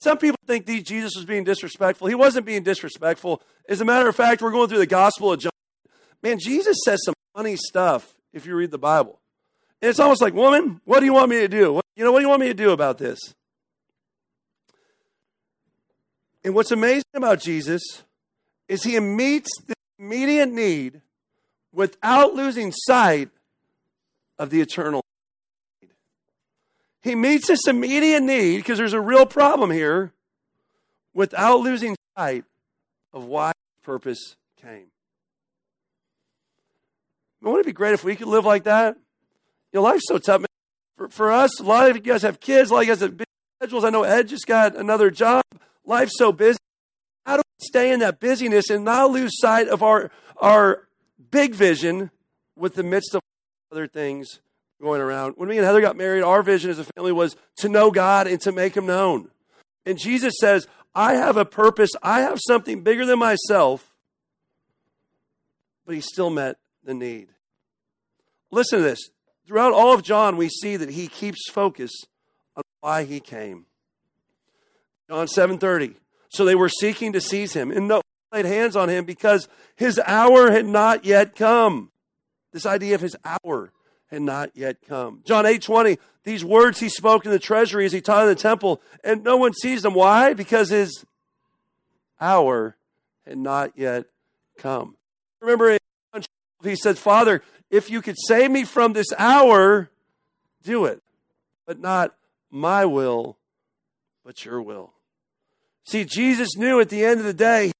Some 0.00 0.18
people 0.18 0.38
think 0.46 0.66
that 0.66 0.84
Jesus 0.84 1.16
was 1.16 1.24
being 1.24 1.44
disrespectful. 1.44 2.06
He 2.06 2.14
wasn't 2.14 2.46
being 2.46 2.62
disrespectful. 2.62 3.42
As 3.68 3.80
a 3.80 3.84
matter 3.84 4.08
of 4.08 4.14
fact, 4.14 4.42
we're 4.42 4.52
going 4.52 4.68
through 4.68 4.78
the 4.78 4.86
Gospel 4.86 5.32
of 5.32 5.40
John. 5.40 5.52
Man, 6.22 6.38
Jesus 6.38 6.76
says 6.84 7.00
some 7.04 7.14
funny 7.34 7.56
stuff 7.56 8.14
if 8.32 8.46
you 8.46 8.54
read 8.54 8.70
the 8.70 8.78
Bible. 8.78 9.20
And 9.82 9.88
it's 9.88 10.00
almost 10.00 10.22
like, 10.22 10.34
woman, 10.34 10.80
what 10.84 11.00
do 11.00 11.06
you 11.06 11.12
want 11.12 11.30
me 11.30 11.38
to 11.40 11.48
do? 11.48 11.80
You 11.96 12.04
know, 12.04 12.12
what 12.12 12.20
do 12.20 12.24
you 12.24 12.28
want 12.28 12.40
me 12.40 12.48
to 12.48 12.54
do 12.54 12.70
about 12.70 12.98
this? 12.98 13.18
And 16.46 16.54
what's 16.54 16.70
amazing 16.70 17.02
about 17.12 17.40
Jesus 17.40 18.04
is 18.68 18.84
he 18.84 19.00
meets 19.00 19.50
the 19.66 19.74
immediate 19.98 20.48
need 20.48 21.00
without 21.72 22.34
losing 22.34 22.70
sight 22.70 23.30
of 24.38 24.50
the 24.50 24.60
eternal 24.60 25.02
need. 25.82 25.90
He 27.02 27.16
meets 27.16 27.48
this 27.48 27.66
immediate 27.66 28.22
need 28.22 28.58
because 28.58 28.78
there's 28.78 28.92
a 28.92 29.00
real 29.00 29.26
problem 29.26 29.72
here 29.72 30.12
without 31.12 31.62
losing 31.62 31.96
sight 32.16 32.44
of 33.12 33.24
why 33.24 33.50
purpose 33.82 34.36
came. 34.62 34.86
Wouldn't 37.42 37.62
it 37.62 37.66
be 37.66 37.72
great 37.72 37.94
if 37.94 38.04
we 38.04 38.14
could 38.14 38.28
live 38.28 38.44
like 38.44 38.62
that? 38.62 38.96
Your 39.72 39.82
life's 39.82 40.04
so 40.06 40.18
tough. 40.18 40.44
For, 40.96 41.08
for 41.08 41.32
us, 41.32 41.58
a 41.58 41.64
lot 41.64 41.90
of 41.90 41.96
you 41.96 42.02
guys 42.02 42.22
have 42.22 42.38
kids, 42.38 42.70
a 42.70 42.74
lot 42.74 42.80
of 42.82 42.86
you 42.86 42.92
guys 42.92 43.00
have 43.00 43.16
big 43.16 43.26
schedules. 43.58 43.82
I 43.82 43.90
know 43.90 44.04
Ed 44.04 44.28
just 44.28 44.46
got 44.46 44.76
another 44.76 45.10
job. 45.10 45.42
Life's 45.86 46.18
so 46.18 46.32
busy. 46.32 46.58
How 47.24 47.36
do 47.36 47.42
we 47.46 47.66
stay 47.66 47.92
in 47.92 48.00
that 48.00 48.20
busyness 48.20 48.68
and 48.68 48.84
not 48.84 49.10
lose 49.10 49.38
sight 49.40 49.68
of 49.68 49.82
our, 49.82 50.10
our 50.36 50.86
big 51.30 51.54
vision 51.54 52.10
with 52.56 52.74
the 52.74 52.82
midst 52.82 53.14
of 53.14 53.22
other 53.72 53.86
things 53.86 54.40
going 54.82 55.00
around? 55.00 55.34
When 55.36 55.48
me 55.48 55.56
and 55.56 55.64
Heather 55.64 55.80
got 55.80 55.96
married, 55.96 56.22
our 56.22 56.42
vision 56.42 56.70
as 56.70 56.78
a 56.78 56.84
family 56.84 57.12
was 57.12 57.36
to 57.58 57.68
know 57.68 57.90
God 57.90 58.26
and 58.26 58.40
to 58.42 58.52
make 58.52 58.76
Him 58.76 58.86
known. 58.86 59.30
And 59.86 59.98
Jesus 59.98 60.34
says, 60.40 60.66
I 60.94 61.14
have 61.14 61.36
a 61.36 61.44
purpose, 61.44 61.90
I 62.02 62.22
have 62.22 62.40
something 62.46 62.82
bigger 62.82 63.06
than 63.06 63.18
myself, 63.18 63.94
but 65.84 65.94
he 65.94 66.00
still 66.00 66.30
met 66.30 66.56
the 66.82 66.94
need. 66.94 67.28
Listen 68.50 68.78
to 68.78 68.84
this. 68.84 69.10
Throughout 69.46 69.72
all 69.72 69.92
of 69.92 70.02
John, 70.02 70.36
we 70.36 70.48
see 70.48 70.76
that 70.76 70.90
he 70.90 71.06
keeps 71.06 71.50
focus 71.50 71.92
on 72.56 72.62
why 72.80 73.04
he 73.04 73.20
came. 73.20 73.66
John 75.08 75.26
7:30. 75.26 75.96
So 76.28 76.44
they 76.44 76.54
were 76.54 76.68
seeking 76.68 77.12
to 77.12 77.20
seize 77.20 77.52
him, 77.54 77.70
and 77.70 77.88
no 77.88 78.02
laid 78.32 78.44
hands 78.44 78.76
on 78.76 78.88
him 78.88 79.04
because 79.04 79.48
his 79.76 80.00
hour 80.06 80.50
had 80.50 80.66
not 80.66 81.04
yet 81.04 81.36
come. 81.36 81.90
This 82.52 82.66
idea 82.66 82.94
of 82.94 83.00
his 83.00 83.16
hour 83.24 83.72
had 84.08 84.22
not 84.22 84.50
yet 84.54 84.78
come. 84.86 85.22
John 85.24 85.44
8:20, 85.46 85.98
these 86.24 86.44
words 86.44 86.80
he 86.80 86.88
spoke 86.88 87.24
in 87.24 87.30
the 87.30 87.38
treasury 87.38 87.86
as 87.86 87.92
he 87.92 88.00
taught 88.00 88.22
in 88.22 88.28
the 88.28 88.34
temple, 88.34 88.80
and 89.04 89.22
no 89.22 89.36
one 89.36 89.52
sees 89.54 89.82
them. 89.82 89.94
Why? 89.94 90.34
Because 90.34 90.70
his 90.70 91.04
hour 92.20 92.76
had 93.26 93.38
not 93.38 93.72
yet 93.76 94.06
come. 94.58 94.96
Remember, 95.40 95.78
he 96.62 96.76
said, 96.76 96.98
Father, 96.98 97.42
if 97.70 97.90
you 97.90 98.00
could 98.02 98.16
save 98.26 98.50
me 98.50 98.64
from 98.64 98.92
this 98.92 99.08
hour, 99.18 99.90
do 100.62 100.84
it. 100.84 101.02
But 101.66 101.80
not 101.80 102.14
my 102.50 102.84
will, 102.84 103.36
but 104.24 104.44
your 104.44 104.62
will. 104.62 104.92
See, 105.86 106.04
Jesus 106.04 106.56
knew 106.56 106.80
at 106.80 106.88
the 106.88 107.04
end 107.04 107.20
of 107.20 107.26
the 107.26 107.34
day, 107.34 107.70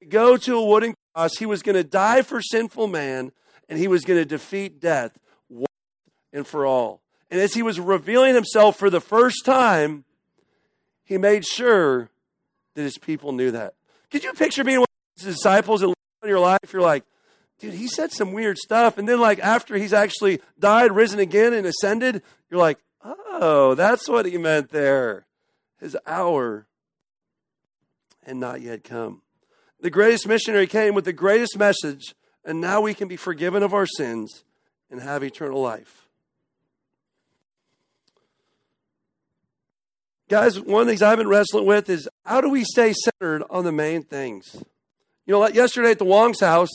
to 0.00 0.06
go 0.06 0.36
to 0.36 0.56
a 0.56 0.64
wooden 0.64 0.94
cross, 1.14 1.38
he 1.38 1.46
was 1.46 1.62
going 1.62 1.76
to 1.76 1.84
die 1.84 2.20
for 2.22 2.42
sinful 2.42 2.88
man, 2.88 3.32
and 3.68 3.78
he 3.78 3.88
was 3.88 4.04
going 4.04 4.20
to 4.20 4.26
defeat 4.26 4.80
death 4.80 5.18
once 5.48 5.66
and 6.32 6.46
for 6.46 6.66
all. 6.66 7.00
And 7.30 7.40
as 7.40 7.54
he 7.54 7.62
was 7.62 7.80
revealing 7.80 8.34
himself 8.34 8.78
for 8.78 8.90
the 8.90 9.00
first 9.00 9.44
time, 9.46 10.04
he 11.04 11.16
made 11.16 11.46
sure 11.46 12.10
that 12.74 12.82
his 12.82 12.98
people 12.98 13.32
knew 13.32 13.50
that. 13.52 13.74
Could 14.10 14.24
you 14.24 14.32
picture 14.34 14.62
being 14.62 14.80
one 14.80 14.86
of 15.16 15.24
his 15.24 15.36
disciples 15.36 15.82
in 15.82 15.94
your 16.22 16.40
life? 16.40 16.72
You're 16.72 16.82
like, 16.82 17.04
dude, 17.58 17.74
he 17.74 17.88
said 17.88 18.12
some 18.12 18.32
weird 18.32 18.58
stuff. 18.58 18.98
And 18.98 19.08
then, 19.08 19.20
like, 19.20 19.38
after 19.38 19.76
he's 19.76 19.92
actually 19.94 20.40
died, 20.58 20.92
risen 20.92 21.18
again, 21.18 21.54
and 21.54 21.66
ascended, 21.66 22.22
you're 22.50 22.60
like, 22.60 22.78
oh, 23.02 23.74
that's 23.74 24.06
what 24.06 24.26
he 24.26 24.36
meant 24.36 24.70
there. 24.70 25.26
His 25.80 25.96
hour 26.06 26.66
and 28.26 28.40
not 28.40 28.60
yet 28.60 28.84
come. 28.84 29.22
The 29.80 29.90
greatest 29.90 30.26
missionary 30.26 30.66
came 30.66 30.94
with 30.94 31.04
the 31.04 31.12
greatest 31.12 31.58
message, 31.58 32.14
and 32.44 32.60
now 32.60 32.80
we 32.80 32.94
can 32.94 33.08
be 33.08 33.16
forgiven 33.16 33.62
of 33.62 33.74
our 33.74 33.86
sins 33.86 34.44
and 34.90 35.00
have 35.00 35.22
eternal 35.22 35.60
life. 35.60 36.08
Guys, 40.28 40.58
one 40.58 40.82
of 40.82 40.86
the 40.86 40.92
things 40.92 41.02
I've 41.02 41.18
been 41.18 41.28
wrestling 41.28 41.66
with 41.66 41.90
is 41.90 42.08
how 42.24 42.40
do 42.40 42.48
we 42.48 42.64
stay 42.64 42.94
centered 42.94 43.44
on 43.50 43.64
the 43.64 43.72
main 43.72 44.02
things? 44.02 44.56
You 45.26 45.32
know, 45.32 45.38
like 45.38 45.54
yesterday 45.54 45.90
at 45.90 45.98
the 45.98 46.04
Wong's 46.04 46.40
house, 46.40 46.70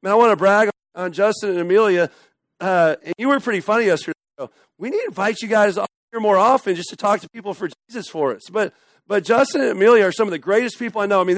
Man, 0.00 0.12
I 0.12 0.16
want 0.16 0.30
to 0.30 0.36
brag 0.36 0.70
on 0.94 1.12
Justin 1.12 1.50
and 1.50 1.58
Amelia. 1.58 2.10
Uh, 2.60 2.94
and 3.04 3.14
you 3.18 3.28
were 3.28 3.40
pretty 3.40 3.60
funny 3.60 3.86
yesterday. 3.86 4.14
We 4.78 4.90
need 4.90 5.00
to 5.00 5.06
invite 5.06 5.42
you 5.42 5.48
guys 5.48 5.74
here 5.74 6.20
more 6.20 6.36
often 6.36 6.76
just 6.76 6.90
to 6.90 6.96
talk 6.96 7.20
to 7.20 7.28
people 7.30 7.52
for 7.52 7.68
Jesus 7.88 8.08
for 8.08 8.34
us. 8.34 8.42
But 8.50 8.72
but 9.08 9.24
Justin 9.24 9.62
and 9.62 9.70
Amelia 9.70 10.04
are 10.04 10.12
some 10.12 10.28
of 10.28 10.32
the 10.32 10.38
greatest 10.38 10.78
people 10.78 11.00
I 11.00 11.06
know. 11.06 11.20
I 11.20 11.24
mean, 11.24 11.36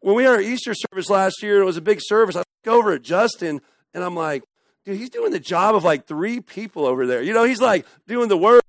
when 0.00 0.14
we 0.14 0.22
had 0.22 0.32
our 0.32 0.40
Easter 0.40 0.72
service 0.74 1.10
last 1.10 1.42
year, 1.42 1.60
it 1.60 1.64
was 1.64 1.76
a 1.76 1.82
big 1.82 1.98
service. 2.00 2.36
I 2.36 2.38
look 2.38 2.74
over 2.74 2.92
at 2.92 3.02
Justin 3.02 3.60
and 3.92 4.04
I'm 4.04 4.14
like, 4.14 4.44
dude, 4.84 4.96
he's 4.96 5.10
doing 5.10 5.32
the 5.32 5.40
job 5.40 5.74
of 5.74 5.84
like 5.84 6.06
three 6.06 6.40
people 6.40 6.86
over 6.86 7.06
there. 7.06 7.20
You 7.20 7.34
know, 7.34 7.44
he's 7.44 7.60
like 7.60 7.84
doing 8.06 8.28
the 8.28 8.38
work. 8.38 8.62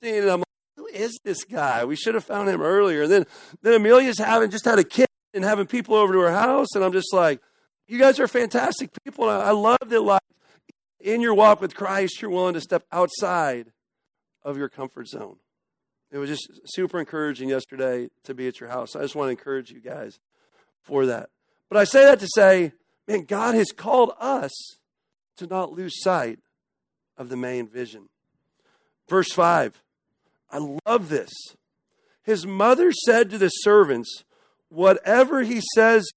And 0.00 0.28
I'm 0.28 0.40
like, 0.40 0.46
who 0.76 0.86
is 0.86 1.16
this 1.22 1.44
guy? 1.44 1.84
We 1.84 1.96
should 1.96 2.14
have 2.14 2.24
found 2.24 2.48
him 2.48 2.62
earlier. 2.62 3.02
And 3.02 3.12
then 3.12 3.26
then 3.60 3.74
Amelia's 3.74 4.18
having 4.18 4.50
just 4.50 4.64
had 4.64 4.78
a 4.78 4.84
kid 4.84 5.06
and 5.34 5.44
having 5.44 5.66
people 5.66 5.94
over 5.94 6.12
to 6.12 6.18
her 6.20 6.32
house, 6.32 6.68
and 6.74 6.84
I'm 6.84 6.92
just 6.92 7.12
like, 7.12 7.40
you 7.88 7.98
guys 7.98 8.20
are 8.20 8.28
fantastic 8.28 8.90
people. 9.04 9.28
I 9.28 9.50
love 9.50 9.78
that, 9.86 10.00
like, 10.00 10.20
in 11.00 11.20
your 11.20 11.34
walk 11.34 11.60
with 11.60 11.74
Christ, 11.74 12.20
you're 12.20 12.30
willing 12.30 12.54
to 12.54 12.60
step 12.60 12.84
outside 12.92 13.72
of 14.42 14.56
your 14.56 14.68
comfort 14.68 15.08
zone. 15.08 15.36
It 16.12 16.18
was 16.18 16.28
just 16.28 16.60
super 16.66 17.00
encouraging 17.00 17.48
yesterday 17.48 18.10
to 18.24 18.34
be 18.34 18.46
at 18.46 18.60
your 18.60 18.68
house. 18.68 18.94
I 18.94 19.00
just 19.00 19.16
want 19.16 19.28
to 19.28 19.30
encourage 19.30 19.70
you 19.70 19.80
guys 19.80 20.20
for 20.82 21.06
that. 21.06 21.30
But 21.70 21.78
I 21.78 21.84
say 21.84 22.04
that 22.04 22.20
to 22.20 22.28
say, 22.34 22.72
man, 23.08 23.24
God 23.24 23.54
has 23.54 23.72
called 23.72 24.12
us 24.20 24.52
to 25.38 25.46
not 25.46 25.72
lose 25.72 26.02
sight 26.02 26.38
of 27.16 27.30
the 27.30 27.36
main 27.36 27.66
vision. 27.66 28.10
Verse 29.08 29.32
5, 29.32 29.82
I 30.50 30.76
love 30.86 31.08
this. 31.08 31.30
His 32.22 32.46
mother 32.46 32.92
said 32.92 33.30
to 33.30 33.38
the 33.38 33.48
servants, 33.48 34.24
Whatever 34.68 35.42
he 35.42 35.60
says, 35.74 36.10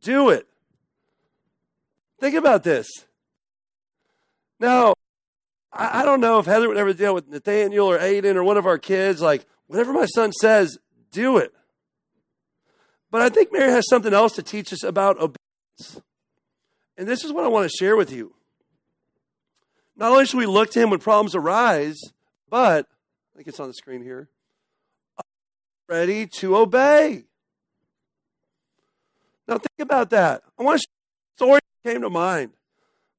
do 0.00 0.30
it. 0.30 0.46
Think 2.18 2.34
about 2.34 2.62
this. 2.62 2.88
Now, 4.58 4.94
I, 5.72 6.02
I 6.02 6.04
don't 6.04 6.20
know 6.20 6.38
if 6.38 6.46
Heather 6.46 6.68
would 6.68 6.76
ever 6.76 6.92
deal 6.92 7.14
with 7.14 7.28
Nathaniel 7.28 7.86
or 7.86 7.98
Aiden 7.98 8.36
or 8.36 8.44
one 8.44 8.56
of 8.56 8.66
our 8.66 8.78
kids. 8.78 9.20
Like, 9.20 9.46
whatever 9.66 9.92
my 9.92 10.06
son 10.06 10.32
says, 10.32 10.78
do 11.12 11.36
it. 11.36 11.52
But 13.10 13.22
I 13.22 13.28
think 13.28 13.52
Mary 13.52 13.70
has 13.70 13.88
something 13.88 14.14
else 14.14 14.34
to 14.34 14.42
teach 14.42 14.72
us 14.72 14.82
about 14.82 15.16
obedience. 15.16 16.00
And 16.96 17.08
this 17.08 17.24
is 17.24 17.32
what 17.32 17.44
I 17.44 17.48
want 17.48 17.70
to 17.70 17.76
share 17.76 17.96
with 17.96 18.12
you. 18.12 18.34
Not 19.96 20.12
only 20.12 20.26
should 20.26 20.38
we 20.38 20.46
look 20.46 20.70
to 20.70 20.80
him 20.80 20.90
when 20.90 21.00
problems 21.00 21.34
arise, 21.34 21.98
but 22.48 22.86
I 23.32 23.36
think 23.36 23.48
it's 23.48 23.60
on 23.60 23.68
the 23.68 23.74
screen 23.74 24.02
here 24.02 24.28
ready 25.90 26.24
to 26.24 26.56
obey. 26.56 27.24
Now 29.48 29.58
think 29.58 29.80
about 29.80 30.10
that. 30.10 30.42
I 30.56 30.62
want 30.62 30.80
to 30.80 30.86
share 30.86 30.94
a 30.94 31.36
story 31.36 31.60
that 31.82 31.90
came 31.90 32.02
to 32.02 32.10
mind. 32.10 32.52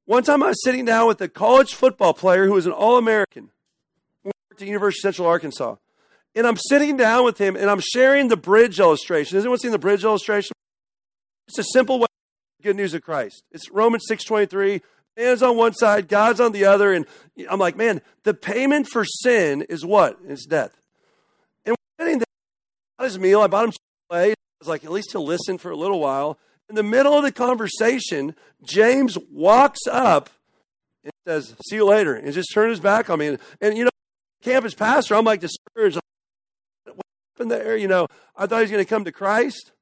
One 0.06 0.24
time 0.24 0.44
I 0.44 0.48
was 0.48 0.64
sitting 0.64 0.86
down 0.86 1.08
with 1.08 1.22
a 1.22 1.28
college 1.28 1.74
football 1.74 2.14
player 2.14 2.46
who 2.46 2.54
was 2.54 2.66
an 2.66 2.72
All 2.72 2.98
American, 2.98 3.52
the 4.58 4.66
University 4.66 5.00
of 5.00 5.14
Central 5.14 5.28
Arkansas. 5.28 5.76
And 6.36 6.48
I'm 6.48 6.58
sitting 6.58 6.98
down 6.98 7.26
with 7.26 7.38
him 7.38 7.56
and 7.56 7.70
I'm 7.70 7.82
sharing 7.82 8.28
the 8.28 8.38
bridge 8.38 8.80
illustration. 8.80 9.36
Has 9.36 9.44
anyone 9.44 9.60
seen 9.60 9.72
the 9.72 9.80
bridge 9.80 10.04
illustration? 10.04 10.54
It's 11.48 11.60
a 11.60 11.64
simple 11.64 12.00
way 12.00 12.08
good 12.62 12.76
news 12.76 12.94
of 12.94 13.02
Christ. 13.02 13.44
It's 13.52 13.70
Romans 13.72 14.04
6.23. 14.10 14.82
Man's 15.18 15.44
on 15.44 15.58
one 15.58 15.74
side, 15.74 16.08
God's 16.08 16.40
on 16.40 16.52
the 16.52 16.66
other. 16.66 16.94
And 16.94 17.06
I'm 17.50 17.60
like, 17.60 17.76
man, 17.76 18.02
the 18.24 18.34
payment 18.34 18.88
for 18.88 19.04
sin 19.04 19.64
is 19.64 19.86
what? 19.86 20.18
It's 20.28 20.46
death. 20.46 20.80
And 21.66 21.76
we're 21.76 22.06
sitting 22.06 22.20
there, 22.20 22.26
I 22.28 23.02
bought 23.02 23.06
his 23.06 23.20
meal, 23.20 23.42
I 23.42 23.48
bought 23.48 23.66
him 23.66 23.72
Chick-fil-A 23.72 24.34
was 24.60 24.68
like, 24.68 24.86
at 24.86 24.92
least 24.92 25.12
he'll 25.12 25.26
listen 25.26 25.58
for 25.58 25.72
a 25.72 25.76
little 25.76 26.00
while. 26.00 26.38
In 26.72 26.76
the 26.76 26.84
middle 26.84 27.18
of 27.18 27.24
the 27.24 27.34
conversation, 27.34 28.34
James 28.64 29.18
walks 29.30 29.82
up 29.92 30.30
and 31.04 31.12
says, 31.28 31.54
See 31.68 31.76
you 31.76 31.86
later. 31.86 32.16
And 32.16 32.32
just 32.34 32.54
turned 32.54 32.70
his 32.70 32.80
back 32.80 33.10
on 33.10 33.20
me. 33.20 33.28
And, 33.28 33.40
and 33.60 33.78
you 33.78 33.84
know, 33.84 33.90
campus 34.42 34.74
pastor, 34.74 35.16
I'm 35.16 35.26
like 35.26 35.42
discouraged. 35.42 36.00
What 36.86 37.06
happened 37.36 37.52
there? 37.52 37.76
You 37.76 37.90
know, 37.90 38.08
I 38.38 38.48
thought 38.48 38.60
he 38.60 38.62
was 38.62 38.72
going 38.72 38.86
to 38.86 38.90
come 38.90 39.04
to 39.04 39.12
Christ. 39.12 39.74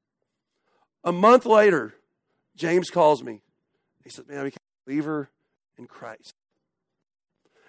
A 1.04 1.12
month 1.12 1.46
later, 1.46 1.94
James 2.56 2.90
calls 2.90 3.22
me. 3.22 3.40
He 4.02 4.10
says, 4.10 4.26
Man, 4.26 4.38
I 4.38 4.42
became 4.42 4.58
a 4.58 4.90
believer 4.90 5.30
in 5.78 5.86
Christ. 5.86 6.34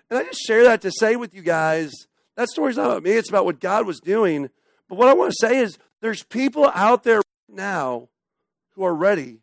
And 0.10 0.18
I 0.18 0.24
just 0.24 0.42
share 0.48 0.64
that 0.64 0.82
to 0.82 0.92
say 0.92 1.16
with 1.16 1.36
you 1.36 1.44
guys 1.44 1.92
that 2.38 2.50
story's 2.50 2.78
not 2.78 2.88
about 2.88 3.04
me, 3.04 3.12
it's 3.12 3.30
about 3.30 3.46
what 3.46 3.60
God 3.60 3.86
was 3.86 4.00
doing. 4.00 4.50
But 4.90 4.98
what 4.98 5.10
I 5.10 5.14
want 5.14 5.32
to 5.32 5.48
say 5.48 5.60
is 5.60 5.78
there's 6.02 6.24
people 6.24 6.72
out 6.74 7.04
there 7.04 7.22
now 7.48 8.08
who 8.72 8.84
are 8.84 8.94
ready 8.94 9.40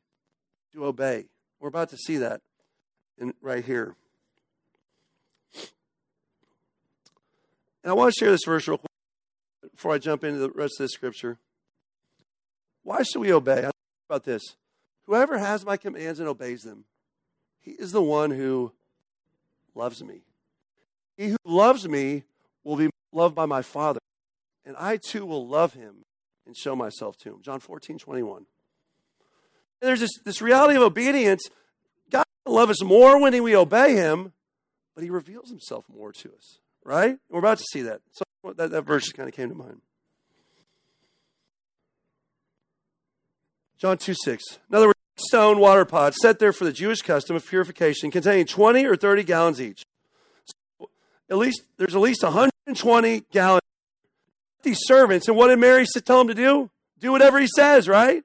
to 0.73 0.85
obey. 0.85 1.27
We're 1.61 1.69
about 1.69 1.91
to 1.91 1.97
see 1.97 2.19
that 2.19 2.41
in, 3.19 3.35
right 3.41 3.65
here. 3.65 3.97
And 7.83 7.91
I 7.91 7.93
want 7.93 8.13
to 8.13 8.19
share 8.19 8.31
this 8.31 8.45
verse 8.45 8.69
real 8.69 8.79
quick 8.79 8.91
before 9.73 9.95
I 9.95 9.99
jump 9.99 10.25
into 10.25 10.39
the 10.39 10.51
rest 10.51 10.75
of 10.79 10.85
this 10.85 10.93
scripture. 10.93 11.39
Why 12.83 13.03
should 13.03 13.21
we 13.21 13.33
obey? 13.33 13.65
I 13.67 13.71
about 14.09 14.25
this. 14.25 14.43
Whoever 15.05 15.39
has 15.39 15.65
my 15.65 15.77
commands 15.77 16.21
and 16.21 16.29
obeys 16.29 16.63
them, 16.63 16.85
he 17.61 17.73
is 17.73 17.93
the 17.93 18.03
one 18.03 18.31
who 18.31 18.73
loves 19.75 20.03
me. 20.03 20.23
He 21.17 21.29
who 21.29 21.37
loves 21.45 21.89
me 21.89 22.25
will 22.65 22.77
be 22.77 22.91
loved 23.13 23.35
by 23.35 23.47
my 23.47 23.63
Father, 23.63 24.01
and 24.65 24.77
I 24.77 24.97
too 24.97 25.27
will 25.27 25.47
love 25.47 25.75
him 25.75 26.05
and 26.47 26.57
show 26.57 26.75
myself 26.77 27.17
to 27.19 27.31
him. 27.31 27.43
John 27.43 27.61
14, 27.61 27.99
21. 27.99 28.47
There's 29.81 30.01
this, 30.01 30.11
this 30.25 30.43
reality 30.43 30.77
of 30.77 30.83
obedience. 30.83 31.43
God 32.11 32.25
will 32.45 32.55
love 32.55 32.71
us 32.71 32.83
more 32.83 33.21
when 33.21 33.41
we 33.43 33.55
obey 33.55 33.95
him, 33.95 34.33
but 34.95 35.05
he 35.05 35.11
reveals 35.11 35.51
himself 35.51 35.85
more 35.89 36.13
to 36.13 36.31
us, 36.35 36.59
right? 36.85 37.19
We're 37.31 37.39
about 37.39 37.59
to 37.59 37.65
see 37.71 37.83
that. 37.83 38.01
So 38.13 38.25
that, 38.55 38.71
that 38.71 38.83
verse 38.83 39.11
kind 39.13 39.29
of 39.29 39.35
came 39.35 39.49
to 39.49 39.55
mind. 39.55 39.81
John 43.79 43.97
2 43.97 44.15
6. 44.15 44.59
In 44.69 44.77
other 44.77 44.87
words, 44.89 44.99
stone 45.17 45.61
water 45.61 45.85
pots 45.85 46.19
set 46.21 46.41
there 46.41 46.53
for 46.53 46.65
the 46.65 46.73
Jewish 46.73 47.01
custom 47.01 47.37
of 47.37 47.47
purification 47.47 48.11
containing 48.11 48.47
20 48.47 48.85
or 48.85 48.97
30 48.97 49.23
gallons 49.23 49.61
each. 49.61 49.85
So 50.81 50.91
at 51.31 51.37
least 51.37 51.63
there's 51.77 51.95
at 51.95 52.01
least 52.01 52.25
120 52.25 53.23
gallons 53.31 53.63
these 54.63 54.81
servants, 54.83 55.29
and 55.29 55.37
what 55.37 55.49
did 55.49 55.59
Mary 55.59 55.87
tell 56.05 56.21
him 56.21 56.29
to 56.29 56.35
do? 56.35 56.71
Do 56.99 57.13
whatever 57.13 57.39
he 57.39 57.47
says, 57.57 57.89
right? 57.89 58.25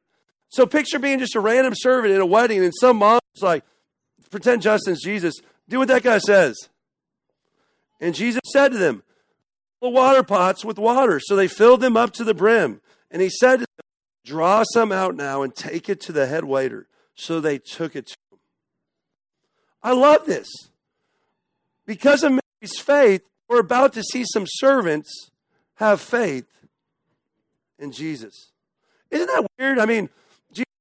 So 0.53 0.67
picture 0.67 0.99
being 0.99 1.17
just 1.17 1.35
a 1.35 1.39
random 1.39 1.73
servant 1.75 2.13
in 2.13 2.21
a 2.21 2.25
wedding, 2.25 2.63
and 2.63 2.71
some 2.79 2.97
mom's 2.97 3.21
like, 3.41 3.63
pretend 4.29 4.61
Justin's 4.61 5.03
Jesus, 5.03 5.33
do 5.67 5.79
what 5.79 5.87
that 5.87 6.03
guy 6.03 6.19
says. 6.19 6.55
And 7.99 8.13
Jesus 8.13 8.41
said 8.51 8.71
to 8.71 8.77
them, 8.77 9.01
the 9.81 9.89
water 9.89 10.21
pots 10.23 10.63
with 10.63 10.77
water. 10.77 11.19
So 11.19 11.35
they 11.35 11.49
filled 11.49 11.81
them 11.81 11.97
up 11.97 12.13
to 12.13 12.23
the 12.23 12.33
brim. 12.33 12.81
And 13.11 13.21
he 13.21 13.29
said 13.29 13.57
to 13.59 13.65
them, 13.65 13.85
Draw 14.23 14.63
some 14.73 14.93
out 14.93 15.15
now 15.15 15.41
and 15.41 15.53
take 15.53 15.89
it 15.89 15.99
to 16.01 16.13
the 16.13 16.25
head 16.25 16.45
waiter. 16.45 16.87
So 17.15 17.41
they 17.41 17.57
took 17.57 17.93
it 17.93 18.07
to 18.07 18.15
him. 18.31 18.39
I 19.83 19.91
love 19.91 20.25
this. 20.25 20.47
Because 21.85 22.23
of 22.23 22.31
Mary's 22.31 22.79
faith, 22.79 23.23
we're 23.49 23.59
about 23.59 23.91
to 23.93 24.03
see 24.03 24.23
some 24.23 24.45
servants 24.47 25.31
have 25.75 25.99
faith 25.99 26.47
in 27.77 27.91
Jesus. 27.91 28.51
Isn't 29.11 29.27
that 29.27 29.45
weird? 29.59 29.79
I 29.79 29.85
mean, 29.85 30.09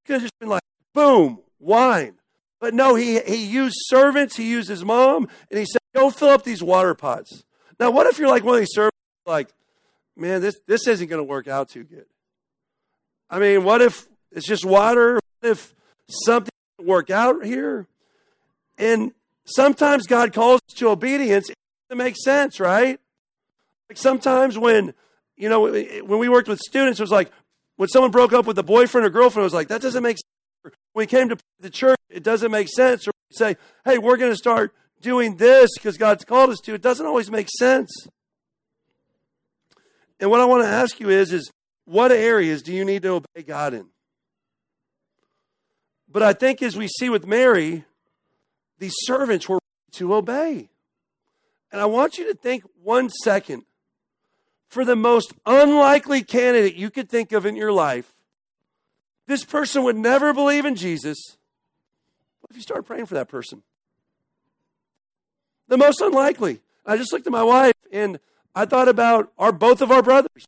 could 0.06 0.14
have 0.14 0.22
just 0.22 0.38
been 0.38 0.48
like, 0.48 0.62
boom, 0.94 1.40
wine. 1.58 2.14
But 2.60 2.74
no, 2.74 2.94
he, 2.94 3.20
he 3.20 3.44
used 3.44 3.74
servants, 3.86 4.36
he 4.36 4.48
used 4.48 4.68
his 4.68 4.84
mom, 4.84 5.28
and 5.50 5.58
he 5.58 5.64
said, 5.64 5.80
go 5.94 6.10
fill 6.10 6.28
up 6.28 6.44
these 6.44 6.62
water 6.62 6.94
pots. 6.94 7.44
Now, 7.80 7.90
what 7.90 8.06
if 8.06 8.18
you're 8.18 8.28
like 8.28 8.44
one 8.44 8.54
of 8.54 8.60
these 8.60 8.72
servants, 8.72 8.96
like, 9.26 9.48
man, 10.16 10.40
this, 10.40 10.54
this 10.66 10.86
isn't 10.86 11.08
going 11.08 11.18
to 11.18 11.24
work 11.24 11.48
out 11.48 11.68
too 11.68 11.84
good? 11.84 12.06
I 13.28 13.38
mean, 13.38 13.64
what 13.64 13.82
if 13.82 14.06
it's 14.30 14.46
just 14.46 14.64
water? 14.64 15.14
What 15.40 15.50
if 15.50 15.74
something 16.08 16.52
doesn't 16.78 16.88
work 16.88 17.10
out 17.10 17.44
here? 17.44 17.86
And 18.78 19.12
sometimes 19.44 20.06
God 20.06 20.32
calls 20.32 20.60
to 20.76 20.90
obedience. 20.90 21.50
It 21.50 21.96
makes 21.96 22.22
sense, 22.22 22.60
right? 22.60 23.00
Like 23.88 23.98
sometimes 23.98 24.56
when, 24.56 24.94
you 25.36 25.48
know, 25.48 25.62
when 25.62 26.18
we 26.18 26.28
worked 26.28 26.48
with 26.48 26.60
students, 26.60 27.00
it 27.00 27.02
was 27.02 27.10
like 27.10 27.30
when 27.76 27.88
someone 27.88 28.10
broke 28.10 28.32
up 28.32 28.46
with 28.46 28.58
a 28.58 28.62
boyfriend 28.62 29.06
or 29.06 29.10
girlfriend, 29.10 29.42
it 29.42 29.46
was 29.46 29.54
like, 29.54 29.68
that 29.68 29.82
doesn't 29.82 30.02
make 30.02 30.18
sense. 30.18 30.76
When 30.92 31.02
we 31.02 31.06
came 31.06 31.28
to 31.28 31.36
the 31.60 31.70
church, 31.70 31.98
it 32.08 32.22
doesn't 32.22 32.50
make 32.50 32.68
sense. 32.68 33.08
Or 33.08 33.12
say, 33.30 33.56
hey, 33.84 33.98
we're 33.98 34.16
going 34.16 34.32
to 34.32 34.36
start 34.36 34.74
doing 35.00 35.36
this 35.36 35.70
because 35.74 35.96
God's 35.96 36.24
called 36.24 36.50
us 36.50 36.60
to. 36.60 36.74
It 36.74 36.82
doesn't 36.82 37.04
always 37.04 37.30
make 37.30 37.48
sense. 37.58 37.90
And 40.20 40.30
what 40.30 40.40
I 40.40 40.44
want 40.44 40.62
to 40.62 40.68
ask 40.68 41.00
you 41.00 41.10
is, 41.10 41.32
is 41.32 41.50
what 41.84 42.12
areas 42.12 42.62
do 42.62 42.72
you 42.72 42.84
need 42.84 43.02
to 43.02 43.08
obey 43.08 43.42
God 43.44 43.74
in? 43.74 43.86
But 46.08 46.22
I 46.22 46.32
think 46.32 46.62
as 46.62 46.76
we 46.76 46.88
see 46.88 47.08
with 47.08 47.26
Mary, 47.26 47.84
these 48.78 48.94
servants 48.98 49.48
were 49.48 49.58
to 49.92 50.14
obey. 50.14 50.68
And 51.72 51.80
I 51.80 51.86
want 51.86 52.18
you 52.18 52.28
to 52.30 52.38
think 52.38 52.64
one 52.82 53.08
second 53.08 53.64
for 54.72 54.86
the 54.86 54.96
most 54.96 55.34
unlikely 55.44 56.22
candidate 56.22 56.76
you 56.76 56.88
could 56.88 57.06
think 57.06 57.32
of 57.32 57.44
in 57.44 57.56
your 57.56 57.70
life. 57.70 58.14
This 59.26 59.44
person 59.44 59.82
would 59.82 59.96
never 59.96 60.32
believe 60.32 60.64
in 60.64 60.76
Jesus. 60.76 61.36
What 62.40 62.50
if 62.50 62.56
you 62.56 62.62
start 62.62 62.86
praying 62.86 63.04
for 63.04 63.12
that 63.12 63.28
person? 63.28 63.62
The 65.68 65.76
most 65.76 66.00
unlikely. 66.00 66.60
I 66.86 66.96
just 66.96 67.12
looked 67.12 67.26
at 67.26 67.32
my 67.32 67.42
wife 67.42 67.74
and 67.92 68.18
I 68.54 68.64
thought 68.64 68.88
about 68.88 69.30
our 69.38 69.52
both 69.52 69.82
of 69.82 69.90
our 69.90 70.02
brothers, 70.02 70.46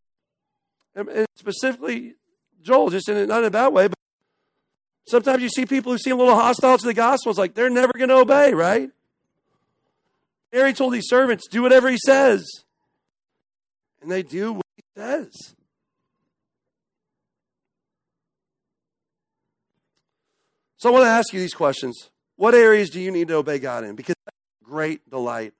and 0.94 1.26
specifically 1.36 2.14
Joel, 2.62 2.88
just 2.88 3.10
in 3.10 3.28
not 3.28 3.40
in 3.40 3.44
a 3.44 3.50
bad 3.50 3.74
way, 3.74 3.88
but 3.88 3.98
sometimes 5.06 5.42
you 5.42 5.50
see 5.50 5.66
people 5.66 5.92
who 5.92 5.98
seem 5.98 6.16
a 6.16 6.18
little 6.18 6.34
hostile 6.34 6.78
to 6.78 6.86
the 6.86 6.94
gospel. 6.94 7.28
It's 7.28 7.38
like 7.38 7.52
they're 7.52 7.68
never 7.68 7.92
going 7.92 8.08
to 8.08 8.16
obey, 8.16 8.54
right? 8.54 8.90
Mary 10.50 10.72
told 10.72 10.94
these 10.94 11.08
servants, 11.08 11.46
"Do 11.46 11.60
whatever 11.60 11.90
he 11.90 11.98
says," 11.98 12.64
and 14.04 14.12
they 14.12 14.22
do 14.22 14.52
what 14.52 14.66
he 14.76 14.82
says. 14.96 15.54
So 20.76 20.90
I 20.90 20.92
want 20.92 21.04
to 21.04 21.08
ask 21.08 21.32
you 21.32 21.40
these 21.40 21.54
questions. 21.54 22.10
What 22.36 22.54
areas 22.54 22.90
do 22.90 23.00
you 23.00 23.10
need 23.10 23.28
to 23.28 23.34
obey 23.34 23.58
God 23.58 23.84
in? 23.84 23.96
Because 23.96 24.14
great 24.62 25.08
delight. 25.08 25.54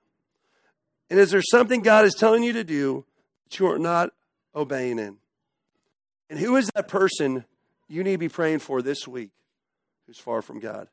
And 1.09 1.19
is 1.19 1.31
there 1.31 1.41
something 1.41 1.81
God 1.81 2.05
is 2.05 2.13
telling 2.13 2.43
you 2.43 2.53
to 2.53 2.63
do 2.63 3.05
that 3.45 3.59
you 3.59 3.67
are 3.67 3.79
not 3.79 4.11
obeying 4.55 4.99
in? 4.99 5.17
And 6.29 6.39
who 6.39 6.55
is 6.57 6.69
that 6.75 6.87
person 6.87 7.45
you 7.87 8.03
need 8.03 8.13
to 8.13 8.17
be 8.17 8.29
praying 8.29 8.59
for 8.59 8.81
this 8.81 9.07
week 9.07 9.31
who's 10.05 10.19
far 10.19 10.41
from 10.41 10.59
God? 10.59 10.89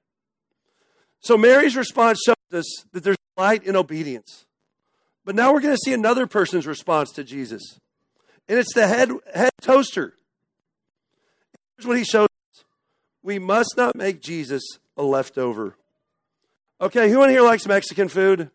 So 1.20 1.36
Mary's 1.36 1.76
response 1.76 2.20
shows 2.24 2.36
us 2.52 2.84
that 2.92 3.04
there's 3.04 3.16
light 3.36 3.64
in 3.64 3.76
obedience. 3.76 4.46
But 5.24 5.34
now 5.34 5.52
we're 5.52 5.60
going 5.60 5.74
to 5.74 5.80
see 5.84 5.92
another 5.92 6.26
person's 6.26 6.66
response 6.66 7.12
to 7.12 7.24
Jesus. 7.24 7.78
And 8.48 8.58
it's 8.58 8.74
the 8.74 8.86
head, 8.86 9.10
head 9.34 9.52
toaster. 9.60 10.14
Here's 11.76 11.86
what 11.86 11.98
he 11.98 12.04
shows 12.04 12.24
us 12.26 12.64
we 13.22 13.38
must 13.38 13.76
not 13.76 13.94
make 13.94 14.20
Jesus 14.20 14.62
a 14.96 15.02
leftover. 15.02 15.76
Okay, 16.80 17.08
who 17.08 17.22
in 17.22 17.30
here 17.30 17.42
likes 17.42 17.66
Mexican 17.66 18.08
food? 18.08 18.50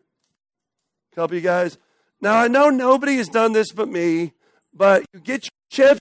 couple 1.18 1.36
of 1.36 1.42
you 1.42 1.48
guys. 1.48 1.78
Now, 2.20 2.36
I 2.36 2.46
know 2.46 2.70
nobody 2.70 3.16
has 3.16 3.28
done 3.28 3.52
this 3.52 3.72
but 3.72 3.88
me, 3.88 4.34
but 4.72 5.04
you 5.12 5.18
get 5.18 5.44
your 5.44 5.50
chips 5.68 6.00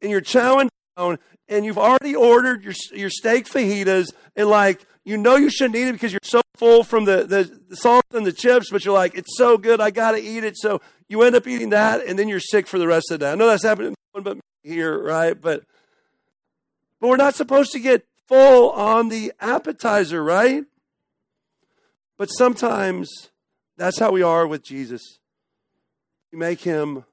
and 0.00 0.10
you're 0.10 0.20
chowing 0.20 0.68
down, 0.96 1.18
and 1.48 1.64
you've 1.64 1.78
already 1.78 2.14
ordered 2.14 2.62
your, 2.62 2.74
your 2.92 3.10
steak 3.10 3.46
fajitas, 3.46 4.06
and 4.36 4.48
like, 4.48 4.86
you 5.04 5.16
know 5.16 5.34
you 5.34 5.50
shouldn't 5.50 5.74
eat 5.74 5.88
it 5.88 5.92
because 5.92 6.12
you're 6.12 6.20
so 6.22 6.42
full 6.56 6.84
from 6.84 7.04
the, 7.04 7.24
the, 7.24 7.76
salt 7.76 8.04
and 8.12 8.26
the 8.26 8.32
chips, 8.32 8.70
but 8.70 8.84
you're 8.84 8.94
like, 8.94 9.14
it's 9.16 9.36
so 9.36 9.58
good, 9.58 9.80
I 9.80 9.90
got 9.90 10.12
to 10.12 10.20
eat 10.20 10.44
it. 10.44 10.56
So 10.56 10.80
you 11.08 11.22
end 11.22 11.34
up 11.34 11.46
eating 11.46 11.70
that, 11.70 12.06
and 12.06 12.18
then 12.18 12.28
you're 12.28 12.40
sick 12.40 12.66
for 12.66 12.78
the 12.78 12.86
rest 12.86 13.10
of 13.10 13.18
the 13.18 13.26
day. 13.26 13.32
I 13.32 13.34
know 13.34 13.46
that's 13.46 13.64
happening 13.64 13.94
but 14.12 14.38
here, 14.62 14.96
right? 15.02 15.40
But, 15.40 15.64
but 17.00 17.08
we're 17.08 17.16
not 17.16 17.34
supposed 17.34 17.72
to 17.72 17.80
get 17.80 18.06
full 18.28 18.70
on 18.70 19.08
the 19.08 19.32
appetizer, 19.40 20.22
right? 20.22 20.64
But 22.16 22.26
sometimes 22.26 23.30
that's 23.76 23.98
how 23.98 24.12
we 24.12 24.22
are 24.22 24.46
with 24.46 24.62
Jesus. 24.62 25.18
We 26.32 26.38
make 26.38 26.60
him 26.60 27.04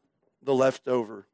the 0.42 0.54
leftover. 0.54 1.28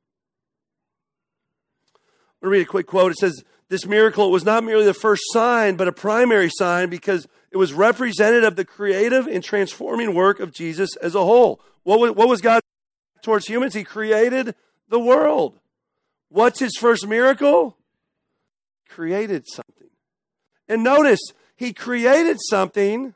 I'm 2.41 2.50
going 2.50 2.54
to 2.54 2.60
read 2.60 2.67
a 2.67 2.70
quick 2.70 2.88
quote. 2.88 3.12
It 3.12 3.17
says, 3.17 3.43
This 3.70 3.86
miracle 3.86 4.32
was 4.32 4.46
not 4.46 4.63
merely 4.63 4.86
the 4.86 4.93
first 4.93 5.24
sign, 5.32 5.76
but 5.76 5.88
a 5.88 5.91
primary 5.91 6.50
sign 6.50 6.89
because 6.89 7.28
it 7.51 7.57
was 7.57 7.73
representative 7.73 8.47
of 8.47 8.55
the 8.55 8.65
creative 8.65 9.27
and 9.27 9.43
transforming 9.43 10.13
work 10.13 10.39
of 10.39 10.51
Jesus 10.51 10.95
as 10.97 11.15
a 11.15 11.23
whole. 11.23 11.62
What 11.83 11.99
was, 11.99 12.12
what 12.12 12.27
was 12.27 12.41
God 12.41 12.62
towards 13.21 13.47
humans? 13.47 13.73
He 13.73 13.83
created 13.83 14.55
the 14.89 14.99
world. 14.99 15.60
What's 16.29 16.60
his 16.60 16.75
first 16.77 17.07
miracle? 17.07 17.77
Created 18.89 19.45
something. 19.47 19.89
And 20.67 20.83
notice, 20.83 21.21
he 21.55 21.73
created 21.73 22.38
something 22.49 23.13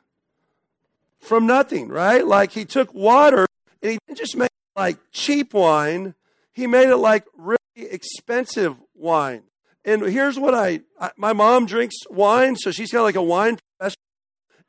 from 1.18 1.46
nothing, 1.46 1.88
right? 1.88 2.26
Like 2.26 2.52
he 2.52 2.64
took 2.64 2.92
water 2.94 3.46
and 3.82 3.92
he 3.92 3.98
didn't 4.06 4.18
just 4.18 4.36
make 4.36 4.50
like 4.74 4.98
cheap 5.12 5.52
wine, 5.52 6.14
he 6.52 6.66
made 6.66 6.88
it 6.88 6.96
like 6.96 7.24
really 7.36 7.58
expensive 7.76 8.76
wine. 8.94 9.42
And 9.84 10.02
here's 10.02 10.38
what 10.38 10.54
I, 10.54 10.80
I 11.00 11.10
my 11.16 11.32
mom 11.32 11.66
drinks 11.66 11.96
wine, 12.08 12.56
so 12.56 12.70
she's 12.70 12.92
got 12.92 13.02
like 13.02 13.16
a 13.16 13.22
wine. 13.22 13.58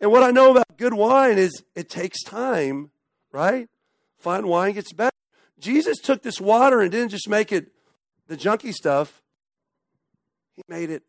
And 0.04 0.12
what 0.12 0.22
I 0.22 0.32
know 0.32 0.52
about 0.52 0.76
good 0.76 0.94
wine 0.94 1.38
is 1.38 1.63
it 1.76 1.89
takes 1.89 2.22
time, 2.24 2.92
right? 3.32 3.70
Fine 4.18 4.48
wine 4.48 4.74
gets 4.74 4.92
better. 4.92 5.16
Jesus 5.62 5.98
took 6.00 6.24
this 6.24 6.42
water 6.42 6.82
and 6.82 6.92
didn't 6.92 7.12
just 7.12 7.30
make 7.30 7.54
it 7.54 7.72
the 8.28 8.36
junky 8.36 8.74
stuff. 8.74 9.22
He 10.58 10.62
made 10.68 10.89
it 10.89 11.04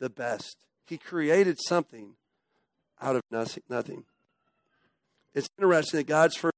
the 0.00 0.10
best. 0.10 0.58
He 0.86 0.98
created 0.98 1.56
something 1.66 2.16
out 3.00 3.16
of 3.16 3.22
nothing. 3.30 4.04
It's 5.34 5.48
interesting 5.56 6.00
that 6.00 6.06
God's 6.06 6.36
first 6.36 6.52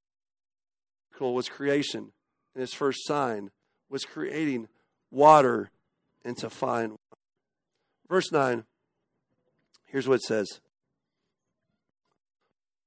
miracle 1.13 1.33
was 1.33 1.49
creation, 1.49 2.11
and 2.57 2.61
his 2.61 2.75
first 2.75 3.07
sign 3.07 3.53
was 3.89 4.05
creating 4.05 4.67
water 5.13 5.71
into 6.25 6.51
fine 6.51 6.89
wine. 6.89 6.99
Verse 8.09 8.33
9, 8.33 8.65
here's 9.87 10.09
what 10.09 10.17
it 10.17 10.23
says 10.23 10.61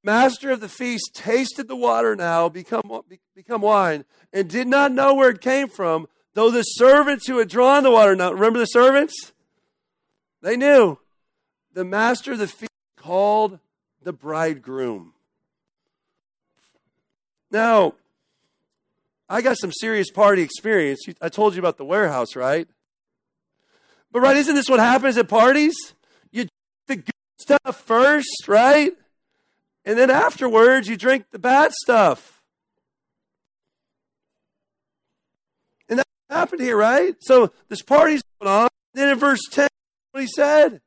Master 0.06 0.52
of 0.52 0.62
the 0.62 0.70
feast 0.70 1.12
tasted 1.14 1.68
the 1.68 1.76
water 1.76 2.16
now 2.16 2.48
become, 2.48 3.02
become 3.36 3.62
wine 3.62 4.06
and 4.32 4.50
did 4.50 4.68
not 4.68 4.92
know 4.92 5.16
where 5.16 5.32
it 5.32 5.42
came 5.42 5.68
from, 5.68 6.08
though 6.36 6.52
the 6.52 6.64
servants 6.64 7.28
who 7.28 7.40
had 7.40 7.50
drawn 7.50 7.84
the 7.84 7.92
water 7.92 8.16
now, 8.16 8.32
remember 8.32 8.60
the 8.60 8.66
servants? 8.66 9.34
They 10.42 10.56
knew. 10.56 11.00
The 11.74 11.84
master 11.84 12.34
of 12.34 12.38
the 12.38 12.48
feast 12.48 12.72
called 12.96 13.60
the 14.02 14.14
bridegroom 14.14 15.16
now, 17.56 17.94
I 19.30 19.42
got 19.42 19.58
some 19.58 19.72
serious 19.72 20.12
party 20.12 20.42
experience. 20.42 21.06
I 21.22 21.30
told 21.30 21.56
you 21.56 21.60
about 21.60 21.78
the 21.78 21.86
warehouse, 21.86 22.36
right? 22.36 22.68
But, 24.12 24.20
right, 24.20 24.36
isn't 24.36 24.56
this 24.56 24.70
what 24.70 24.82
happens 24.82 25.18
at 25.18 25.30
parties? 25.30 25.76
You 26.32 26.48
the 26.88 26.98
good 26.98 27.14
stuff 27.38 27.82
first, 27.86 28.48
right? 28.48 28.92
And 29.86 29.98
then 29.98 30.10
afterwards, 30.10 30.88
you 30.88 30.98
drink 30.98 31.26
the 31.32 31.40
bad 31.40 31.72
stuff. 31.72 32.42
And 35.88 36.00
that 36.00 36.08
happened 36.30 36.62
here, 36.62 36.76
right? 36.76 37.16
So 37.20 37.52
this 37.70 37.84
party's 37.84 38.24
going 38.42 38.52
on. 38.52 38.70
Then 38.96 39.10
in 39.10 39.20
verse 39.20 39.42
10, 39.52 39.68
what 40.12 40.22
he 40.22 40.28
said, 40.28 40.82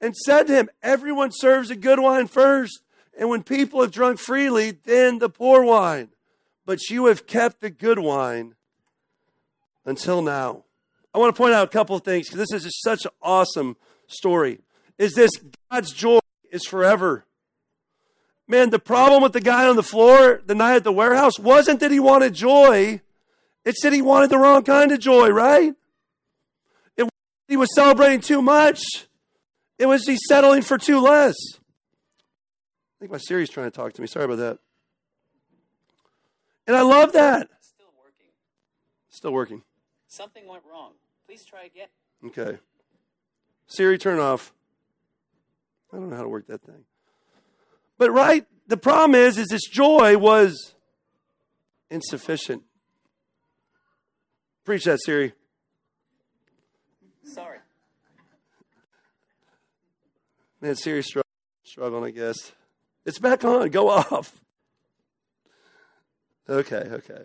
and 0.00 0.16
said 0.16 0.46
to 0.48 0.54
him, 0.54 0.70
Everyone 0.82 1.30
serves 1.30 1.70
a 1.70 1.76
good 1.76 2.00
wine 2.00 2.26
first, 2.26 2.82
and 3.16 3.28
when 3.28 3.42
people 3.42 3.82
have 3.82 3.92
drunk 3.92 4.18
freely, 4.18 4.70
then 4.70 5.18
the 5.18 5.28
poor 5.28 5.62
wine. 5.62 6.08
But 6.64 6.88
you 6.88 7.06
have 7.06 7.26
kept 7.26 7.60
the 7.60 7.70
good 7.70 7.98
wine 7.98 8.54
until 9.84 10.22
now. 10.22 10.64
I 11.14 11.18
want 11.18 11.34
to 11.34 11.38
point 11.38 11.54
out 11.54 11.66
a 11.66 11.70
couple 11.70 11.96
of 11.96 12.02
things 12.02 12.28
because 12.28 12.38
this 12.38 12.52
is 12.52 12.64
just 12.64 12.82
such 12.82 13.04
an 13.04 13.10
awesome 13.20 13.76
story. 14.06 14.60
Is 14.96 15.14
this 15.14 15.30
God's 15.70 15.92
joy 15.92 16.20
is 16.50 16.64
forever? 16.64 17.26
Man, 18.50 18.70
the 18.70 18.80
problem 18.80 19.22
with 19.22 19.32
the 19.32 19.40
guy 19.40 19.68
on 19.68 19.76
the 19.76 19.82
floor 19.84 20.42
the 20.44 20.56
night 20.56 20.74
at 20.74 20.82
the 20.82 20.90
warehouse 20.90 21.38
wasn't 21.38 21.78
that 21.78 21.92
he 21.92 22.00
wanted 22.00 22.34
joy, 22.34 23.00
it's 23.64 23.80
that 23.82 23.92
he 23.92 24.02
wanted 24.02 24.28
the 24.28 24.38
wrong 24.38 24.64
kind 24.64 24.90
of 24.90 24.98
joy, 24.98 25.28
right? 25.28 25.72
It 26.96 27.08
he 27.46 27.56
was 27.56 27.72
celebrating 27.76 28.20
too 28.20 28.42
much. 28.42 28.82
It 29.78 29.86
was 29.86 30.04
he 30.04 30.18
settling 30.28 30.62
for 30.62 30.78
too 30.78 30.98
less. 30.98 31.36
I 31.54 32.98
think 32.98 33.12
my 33.12 33.18
Siri's 33.18 33.50
trying 33.50 33.70
to 33.70 33.70
talk 33.70 33.92
to 33.92 34.00
me. 34.00 34.08
Sorry 34.08 34.24
about 34.24 34.38
that. 34.38 34.58
And 36.66 36.76
I 36.76 36.82
love 36.82 37.12
that. 37.12 37.48
Still 37.60 37.92
working. 38.02 38.32
Still 39.10 39.32
working. 39.32 39.62
Something 40.08 40.48
went 40.48 40.64
wrong. 40.68 40.94
Please 41.24 41.44
try 41.44 41.66
again. 41.66 41.86
Okay. 42.26 42.58
Siri, 43.68 43.96
turn 43.96 44.18
off. 44.18 44.52
I 45.92 45.98
don't 45.98 46.10
know 46.10 46.16
how 46.16 46.24
to 46.24 46.28
work 46.28 46.48
that 46.48 46.62
thing. 46.62 46.84
But 48.00 48.12
right, 48.12 48.46
the 48.66 48.78
problem 48.78 49.14
is, 49.14 49.36
is 49.36 49.48
this 49.48 49.68
joy 49.68 50.16
was 50.16 50.74
insufficient. 51.90 52.62
Preach 54.64 54.84
that, 54.84 55.00
Siri. 55.04 55.34
Sorry. 57.24 57.58
Man, 60.62 60.76
Siri's 60.76 61.12
strugg- 61.12 61.24
struggling, 61.62 62.04
I 62.04 62.10
guess. 62.10 62.52
It's 63.04 63.18
back 63.18 63.44
on. 63.44 63.68
Go 63.68 63.90
off. 63.90 64.40
Okay, 66.48 66.76
okay. 66.76 67.24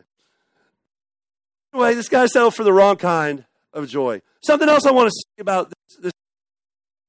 Anyway, 1.73 1.93
this 1.93 2.09
guy 2.09 2.25
settled 2.25 2.53
for 2.53 2.65
the 2.65 2.73
wrong 2.73 2.97
kind 2.97 3.45
of 3.71 3.87
joy. 3.87 4.21
Something 4.43 4.67
else 4.67 4.85
I 4.85 4.91
want 4.91 5.07
to 5.07 5.11
say 5.13 5.39
about 5.39 5.69
this, 5.69 5.97
this 6.01 6.13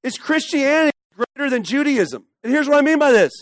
is 0.05 0.19
Christianity 0.19 0.97
greater 1.17 1.51
than 1.51 1.65
Judaism. 1.65 2.27
And 2.45 2.53
here's 2.53 2.69
what 2.69 2.79
I 2.79 2.83
mean 2.83 3.01
by 3.01 3.11
this. 3.11 3.33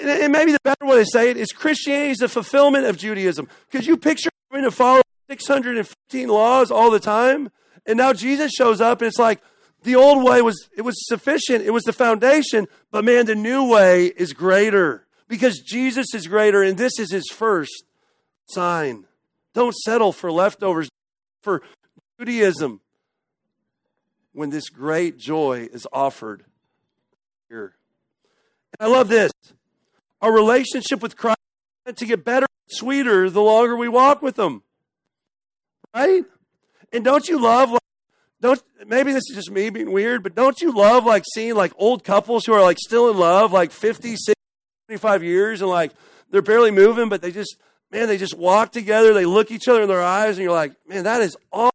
And, 0.00 0.32
maybe 0.32 0.52
the 0.52 0.58
better 0.62 0.86
way 0.86 0.98
to 0.98 1.06
say 1.06 1.30
it 1.30 1.36
is 1.36 1.48
Christianity 1.52 2.10
is 2.10 2.18
the 2.18 2.28
fulfillment 2.28 2.86
of 2.86 2.96
Judaism. 2.96 3.48
Because 3.70 3.86
you 3.86 3.96
picture 3.96 4.30
having 4.50 4.64
to 4.64 4.70
follow 4.70 5.02
615 5.28 6.28
laws 6.28 6.70
all 6.70 6.90
the 6.90 7.00
time, 7.00 7.50
and 7.86 7.96
now 7.96 8.12
Jesus 8.12 8.52
shows 8.52 8.80
up, 8.80 9.00
and 9.00 9.08
it's 9.08 9.18
like 9.18 9.40
the 9.82 9.96
old 9.96 10.24
way 10.24 10.42
was 10.42 10.68
it 10.76 10.82
was 10.82 10.94
sufficient, 11.06 11.64
it 11.64 11.70
was 11.70 11.84
the 11.84 11.92
foundation, 11.92 12.66
but 12.90 13.04
man, 13.04 13.26
the 13.26 13.34
new 13.34 13.68
way 13.68 14.06
is 14.06 14.32
greater 14.32 15.06
because 15.28 15.60
Jesus 15.60 16.14
is 16.14 16.26
greater, 16.26 16.62
and 16.62 16.78
this 16.78 16.98
is 16.98 17.12
his 17.12 17.28
first 17.30 17.84
sign. 18.46 19.06
Don't 19.54 19.74
settle 19.74 20.12
for 20.12 20.30
leftovers, 20.32 20.88
for 21.42 21.62
Judaism, 22.18 22.80
when 24.32 24.50
this 24.50 24.68
great 24.68 25.18
joy 25.18 25.68
is 25.72 25.86
offered 25.92 26.44
here. 27.48 27.74
And 28.78 28.88
I 28.88 28.92
love 28.92 29.08
this. 29.08 29.32
Our 30.20 30.32
relationship 30.32 31.02
with 31.02 31.16
Christ 31.16 31.38
to 31.94 32.06
get 32.06 32.24
better 32.24 32.46
and 32.46 32.76
sweeter 32.76 33.30
the 33.30 33.42
longer 33.42 33.76
we 33.76 33.88
walk 33.88 34.22
with 34.22 34.38
Him. 34.38 34.62
Right? 35.94 36.24
And 36.92 37.04
don't 37.04 37.28
you 37.28 37.40
love 37.40 37.70
like 37.70 37.80
don't 38.40 38.62
maybe 38.86 39.12
this 39.12 39.24
is 39.30 39.34
just 39.34 39.50
me 39.50 39.68
being 39.70 39.90
weird, 39.90 40.22
but 40.22 40.34
don't 40.34 40.60
you 40.60 40.72
love 40.72 41.04
like 41.04 41.24
seeing 41.34 41.54
like 41.54 41.72
old 41.76 42.04
couples 42.04 42.44
who 42.46 42.52
are 42.52 42.62
like 42.62 42.78
still 42.78 43.10
in 43.10 43.18
love, 43.18 43.52
like 43.52 43.72
50, 43.72 44.10
60, 44.10 44.32
75 44.88 45.24
years, 45.24 45.60
and 45.60 45.70
like 45.70 45.92
they're 46.30 46.42
barely 46.42 46.70
moving, 46.70 47.08
but 47.08 47.20
they 47.20 47.32
just 47.32 47.56
man, 47.90 48.06
they 48.06 48.18
just 48.18 48.36
walk 48.36 48.70
together, 48.70 49.12
they 49.12 49.26
look 49.26 49.50
each 49.50 49.66
other 49.66 49.82
in 49.82 49.88
their 49.88 50.02
eyes, 50.02 50.36
and 50.36 50.44
you're 50.44 50.52
like, 50.52 50.72
man, 50.86 51.04
that 51.04 51.20
is 51.20 51.36
awesome. 51.52 51.72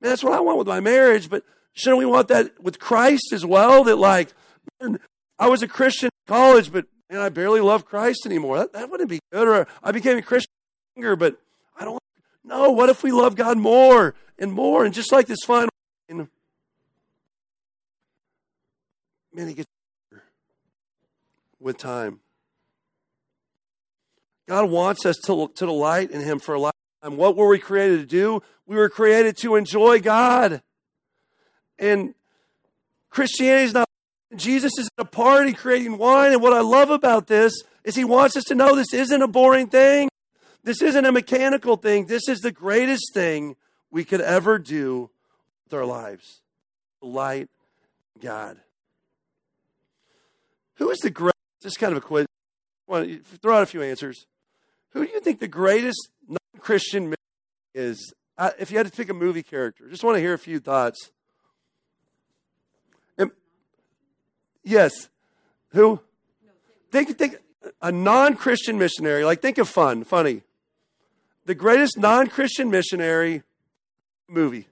Man, 0.00 0.10
that's 0.10 0.24
what 0.24 0.32
I 0.32 0.40
want 0.40 0.58
with 0.58 0.66
my 0.66 0.80
marriage, 0.80 1.30
but 1.30 1.44
shouldn't 1.72 1.98
we 1.98 2.06
want 2.06 2.28
that 2.28 2.60
with 2.62 2.78
Christ 2.78 3.32
as 3.32 3.46
well? 3.46 3.84
That 3.84 3.96
like, 3.96 4.32
man, 4.80 4.98
I 5.38 5.48
was 5.48 5.62
a 5.62 5.68
Christian 5.68 6.06
in 6.06 6.34
college, 6.34 6.72
but 6.72 6.86
man, 7.10 7.20
I 7.20 7.28
barely 7.28 7.60
love 7.60 7.84
Christ 7.84 8.26
anymore. 8.26 8.58
That, 8.58 8.72
that 8.72 8.90
wouldn't 8.90 9.10
be 9.10 9.20
good. 9.32 9.48
Or 9.48 9.66
I 9.82 9.92
became 9.92 10.18
a 10.18 10.22
Christian 10.22 10.52
younger, 10.96 11.16
but 11.16 11.40
I 11.78 11.84
don't. 11.84 11.98
No, 12.44 12.70
what 12.70 12.88
if 12.88 13.02
we 13.02 13.10
love 13.10 13.36
God 13.36 13.58
more 13.58 14.14
and 14.38 14.52
more? 14.52 14.84
And 14.84 14.94
just 14.94 15.12
like 15.12 15.26
this 15.26 15.40
fine 15.44 15.68
wine, 16.08 16.28
man, 19.32 19.48
it 19.48 19.56
gets 19.56 19.68
better 20.10 20.22
with 21.58 21.78
time. 21.78 22.20
God 24.46 24.70
wants 24.70 25.06
us 25.06 25.16
to, 25.24 25.34
look 25.34 25.56
to 25.56 25.66
delight 25.66 26.10
in 26.10 26.20
Him 26.20 26.38
for 26.38 26.54
a 26.54 26.60
lifetime. 26.60 27.16
What 27.16 27.36
were 27.36 27.48
we 27.48 27.58
created 27.58 28.00
to 28.00 28.06
do? 28.06 28.42
We 28.66 28.76
were 28.76 28.88
created 28.88 29.36
to 29.38 29.56
enjoy 29.56 30.00
God. 30.00 30.62
And 31.78 32.14
Christianity 33.10 33.64
is 33.64 33.74
not, 33.74 33.88
Jesus 34.36 34.72
is 34.78 34.88
at 34.98 35.06
a 35.06 35.08
party 35.08 35.52
creating 35.52 35.98
wine. 35.98 36.32
And 36.32 36.42
what 36.42 36.52
I 36.52 36.60
love 36.60 36.90
about 36.90 37.26
this 37.26 37.52
is 37.84 37.94
He 37.94 38.04
wants 38.04 38.36
us 38.36 38.44
to 38.44 38.54
know 38.54 38.74
this 38.74 38.94
isn't 38.94 39.22
a 39.22 39.28
boring 39.28 39.68
thing. 39.68 40.08
This 40.62 40.80
isn't 40.80 41.04
a 41.04 41.12
mechanical 41.12 41.76
thing. 41.76 42.06
This 42.06 42.28
is 42.28 42.40
the 42.40 42.52
greatest 42.52 43.12
thing 43.12 43.56
we 43.90 44.04
could 44.04 44.20
ever 44.20 44.58
do 44.58 45.10
with 45.64 45.74
our 45.74 45.84
lives. 45.84 46.40
Light 47.02 47.48
God. 48.20 48.58
Who 50.76 50.90
is 50.90 50.98
the 50.98 51.10
greatest? 51.10 51.34
Just 51.62 51.78
kind 51.78 51.92
of 51.92 51.98
a 51.98 52.00
quiz. 52.00 52.26
Throw 53.40 53.56
out 53.56 53.62
a 53.62 53.66
few 53.66 53.82
answers. 53.82 54.26
Who 54.90 55.06
do 55.06 55.12
you 55.12 55.20
think 55.20 55.40
the 55.40 55.48
greatest 55.48 56.08
non 56.28 56.38
Christian 56.58 57.14
is? 57.74 58.12
Uh, 58.36 58.50
if 58.58 58.70
you 58.70 58.76
had 58.76 58.86
to 58.86 58.92
pick 58.92 59.08
a 59.08 59.14
movie 59.14 59.42
character, 59.42 59.88
just 59.88 60.04
want 60.04 60.16
to 60.16 60.20
hear 60.20 60.34
a 60.34 60.38
few 60.38 60.58
thoughts. 60.58 61.10
And, 63.16 63.30
yes. 64.64 65.08
Who? 65.70 66.00
Think, 66.90 67.16
think 67.18 67.36
a 67.80 67.92
non 67.92 68.36
Christian 68.36 68.78
missionary. 68.78 69.24
Like, 69.24 69.40
think 69.40 69.58
of 69.58 69.68
fun, 69.68 70.04
funny. 70.04 70.42
The 71.46 71.54
greatest 71.54 71.98
non 71.98 72.28
Christian 72.28 72.70
missionary 72.70 73.42
movie. 74.28 74.68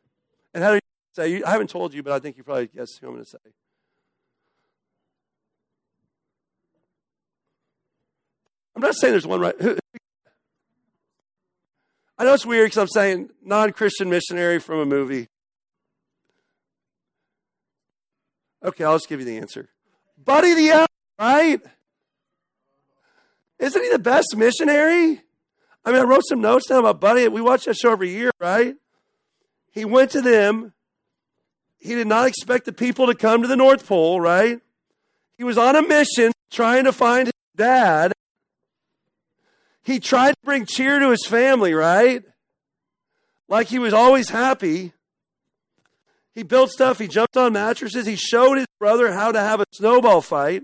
And 0.54 0.62
how 0.62 0.70
do 0.70 0.76
you 0.76 0.80
say? 1.14 1.42
I 1.42 1.50
haven't 1.50 1.70
told 1.70 1.94
you, 1.94 2.02
but 2.02 2.12
I 2.12 2.18
think 2.18 2.36
you 2.36 2.42
probably 2.42 2.68
guess 2.68 2.88
who 3.00 3.08
I'm 3.08 3.14
going 3.14 3.24
to 3.24 3.30
say. 3.30 3.38
I'm 8.74 8.82
not 8.82 8.94
saying 8.94 9.12
there's 9.12 9.26
one 9.26 9.40
right. 9.40 9.54
I 12.18 12.24
know 12.24 12.34
it's 12.34 12.46
weird 12.46 12.66
because 12.66 12.78
I'm 12.78 12.88
saying 12.88 13.30
non 13.42 13.72
Christian 13.72 14.08
missionary 14.08 14.58
from 14.60 14.78
a 14.78 14.86
movie. 14.86 15.28
Okay, 18.64 18.84
I'll 18.84 18.94
just 18.94 19.08
give 19.08 19.18
you 19.18 19.26
the 19.26 19.38
answer. 19.38 19.68
Buddy 20.24 20.54
the 20.54 20.70
Elf, 20.70 20.88
right? 21.18 21.60
Isn't 23.58 23.82
he 23.82 23.90
the 23.90 23.98
best 23.98 24.36
missionary? 24.36 25.22
I 25.84 25.90
mean, 25.90 26.00
I 26.00 26.04
wrote 26.04 26.24
some 26.28 26.40
notes 26.40 26.68
down 26.68 26.80
about 26.80 27.00
Buddy. 27.00 27.26
We 27.28 27.40
watch 27.40 27.64
that 27.64 27.76
show 27.76 27.92
every 27.92 28.10
year, 28.10 28.30
right? 28.40 28.76
He 29.72 29.84
went 29.84 30.10
to 30.12 30.20
them. 30.20 30.72
He 31.78 31.94
did 31.94 32.06
not 32.06 32.28
expect 32.28 32.64
the 32.66 32.72
people 32.72 33.06
to 33.06 33.14
come 33.14 33.42
to 33.42 33.48
the 33.48 33.56
North 33.56 33.86
Pole, 33.86 34.20
right? 34.20 34.60
He 35.36 35.44
was 35.44 35.58
on 35.58 35.74
a 35.74 35.82
mission 35.82 36.32
trying 36.50 36.84
to 36.84 36.92
find 36.92 37.26
his 37.26 37.32
dad. 37.56 38.12
He 39.82 39.98
tried 39.98 40.32
to 40.32 40.40
bring 40.44 40.66
cheer 40.66 41.00
to 41.00 41.10
his 41.10 41.26
family, 41.26 41.74
right? 41.74 42.22
Like 43.48 43.66
he 43.66 43.80
was 43.80 43.92
always 43.92 44.30
happy. 44.30 44.92
He 46.34 46.42
built 46.42 46.70
stuff, 46.70 46.98
he 46.98 47.08
jumped 47.08 47.36
on 47.36 47.52
mattresses, 47.52 48.06
he 48.06 48.16
showed 48.16 48.56
his 48.56 48.66
brother 48.78 49.12
how 49.12 49.32
to 49.32 49.40
have 49.40 49.60
a 49.60 49.66
snowball 49.72 50.22
fight. 50.22 50.62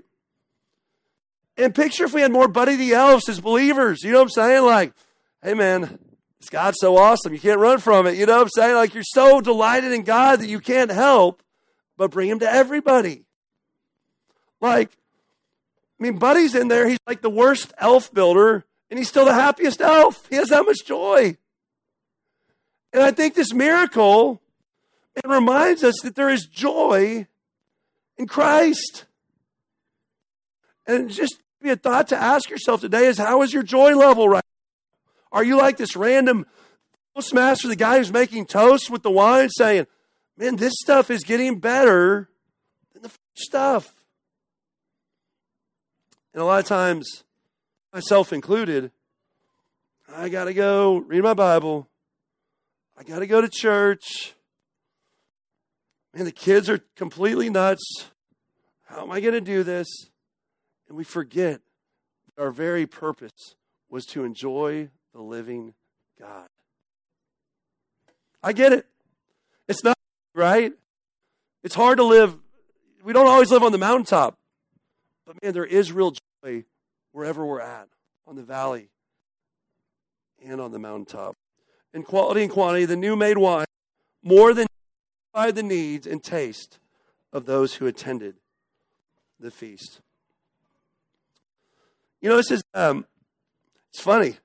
And 1.57 1.75
picture 1.75 2.05
if 2.05 2.15
we 2.15 2.21
had 2.21 2.33
more 2.33 2.49
Buddy 2.49 2.77
the 2.77 2.93
Elves 2.93 3.29
as 3.29 3.41
believers. 3.41 4.03
You 4.03 4.13
know 4.13 4.19
what 4.19 4.25
I'm 4.25 4.31
saying? 4.31 4.65
Like, 4.65 4.93
hey 5.43 5.55
man, 5.55 5.99
this 6.39 6.49
God's 6.49 6.79
so 6.81 6.97
awesome. 6.97 7.35
You 7.35 7.41
can't 7.41 7.59
run 7.59 7.79
from 7.79 8.07
it. 8.07 8.17
You 8.17 8.27
know 8.27 8.37
what 8.37 8.43
I'm 8.43 8.49
saying? 8.51 8.77
Like 8.77 8.95
you're 8.95 9.03
so 9.03 9.41
delighted 9.41 9.93
in 9.93 10.05
God 10.05 10.41
that 10.41 10.49
you 10.49 10.61
can't 10.61 10.91
help 10.91 11.43
but 11.97 12.13
bring 12.13 12.29
him 12.29 12.39
to 12.39 12.51
everybody. 12.51 13.25
Like, 14.61 14.91
I 16.01 16.03
mean, 16.03 16.19
Buddy's 16.19 16.55
in 16.55 16.69
there. 16.69 16.89
He's 16.89 16.99
like 17.07 17.23
the 17.23 17.31
worst 17.31 17.73
elf 17.79 18.13
builder 18.15 18.65
and 18.89 18.99
he's 18.99 19.09
still 19.09 19.25
the 19.25 19.35
happiest 19.35 19.81
elf. 19.81 20.27
He 20.31 20.37
has 20.37 20.49
that 20.49 20.65
much 20.65 20.85
joy. 20.87 21.37
And 22.93 23.03
I 23.03 23.11
think 23.11 23.35
this 23.35 23.53
miracle 23.53 24.41
it 25.17 25.27
reminds 25.27 25.83
us 25.85 25.95
that 26.03 26.15
there 26.15 26.29
is 26.29 26.47
joy 26.47 27.27
in 28.17 28.27
Christ. 28.27 29.05
And 30.87 31.11
just 31.11 31.41
be 31.61 31.71
a 31.71 31.77
thought 31.77 32.09
to 32.09 32.17
ask 32.17 32.51
yourself 32.51 32.81
today 32.81 33.07
is 33.07 33.19
how 33.19 33.43
is 33.43 33.53
your 33.53 33.63
joy 33.63 33.95
level 33.95 34.29
right? 34.29 34.45
Are 35.33 35.45
you 35.45 35.57
like 35.57 35.77
this 35.77 35.97
random 35.97 36.47
toastmaster, 37.15 37.69
the 37.69 37.77
guy 37.77 37.99
who's 37.99 38.13
making 38.13 38.47
toast 38.47 38.91
with 38.91 39.03
the 39.03 39.11
wine, 39.11 39.51
saying, 39.51 39.87
Man, 40.37 40.57
this 40.57 40.75
stuff 40.81 41.11
is 41.11 41.25
getting 41.25 41.59
better 41.59 42.31
than 42.93 43.03
the 43.03 43.11
stuff? 43.35 43.93
And 46.33 46.41
a 46.41 46.45
lot 46.45 46.61
of 46.61 46.67
times, 46.67 47.25
myself 47.93 48.33
included, 48.33 48.93
I 50.15 50.29
got 50.29 50.45
to 50.45 50.55
go 50.55 50.99
read 50.99 51.23
my 51.25 51.35
Bible. 51.35 51.89
I 52.97 53.03
got 53.03 53.19
to 53.19 53.27
go 53.27 53.41
to 53.41 53.49
church. 53.49 54.35
Man, 56.19 56.25
the 56.25 56.33
kids 56.33 56.69
are 56.69 56.81
completely 56.97 57.49
nuts. 57.49 58.11
How 58.87 59.03
am 59.03 59.13
I 59.13 59.21
going 59.21 59.35
to 59.35 59.41
do 59.41 59.63
this? 59.63 59.87
And 60.89 60.97
we 60.97 61.05
forget 61.05 61.61
our 62.37 62.51
very 62.51 62.89
purpose 62.89 63.55
was 63.89 64.05
to 64.07 64.25
enjoy 64.25 64.89
the 65.15 65.21
living 65.21 65.75
God. 66.19 66.49
I 68.43 68.53
get 68.53 68.73
it. 68.73 68.87
It's 69.69 69.85
not 69.85 69.97
right. 70.35 70.73
It's 71.63 71.77
hard 71.77 71.99
to 71.99 72.05
live. 72.05 72.37
We 73.05 73.13
don't 73.13 73.29
always 73.29 73.53
live 73.53 73.63
on 73.63 73.71
the 73.71 73.79
mountaintop. 73.79 74.35
But 75.25 75.41
man, 75.41 75.53
there 75.53 75.65
is 75.65 75.93
real 75.93 76.15
joy 76.43 76.65
wherever 77.13 77.47
we're 77.47 77.61
at, 77.61 77.87
on 78.27 78.35
the 78.35 78.43
valley 78.43 78.89
and 80.45 80.61
on 80.61 80.73
the 80.73 80.81
mountaintop. 80.81 81.37
In 81.95 82.03
quality 82.03 82.43
and 82.43 82.51
quantity, 82.51 82.87
the 82.87 82.97
new 82.97 83.15
made 83.15 83.39
wine 83.39 83.67
more 84.25 84.53
than 84.53 84.67
by 85.33 85.51
the 85.51 85.63
needs 85.63 86.07
and 86.07 86.23
taste 86.23 86.79
of 87.33 87.47
those 87.47 87.75
who 87.75 87.87
attended 87.87 88.37
the 89.39 89.51
feast. 89.51 90.01
You 92.21 92.29
know, 92.29 92.37
this 92.37 92.51
is 92.51 92.63
um, 92.75 93.07
it's 93.91 94.01
funny. 94.01 94.37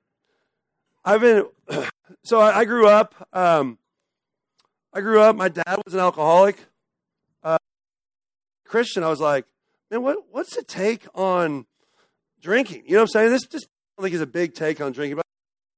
I've 1.03 1.21
been 1.21 1.45
so 2.23 2.39
I, 2.39 2.59
I 2.59 2.65
grew 2.65 2.87
up. 2.87 3.27
Um, 3.33 3.77
I 4.93 5.01
grew 5.01 5.21
up. 5.21 5.35
My 5.35 5.49
dad 5.49 5.81
was 5.83 5.93
an 5.93 5.99
alcoholic, 5.99 6.57
uh, 7.43 7.57
Christian. 8.65 9.03
I 9.03 9.09
was 9.09 9.19
like, 9.19 9.45
man, 9.89 10.03
what 10.03 10.17
what's 10.29 10.55
the 10.55 10.63
take 10.63 11.07
on 11.15 11.65
drinking? 12.41 12.83
You 12.85 12.93
know 12.93 12.97
what 12.99 13.01
I'm 13.03 13.07
saying? 13.07 13.31
This 13.31 13.47
just 13.47 13.65
I 13.65 14.01
don't 14.01 14.05
think 14.05 14.15
is 14.15 14.21
a 14.21 14.27
big 14.27 14.53
take 14.53 14.81
on 14.81 14.91
drinking, 14.91 15.15
but 15.15 15.25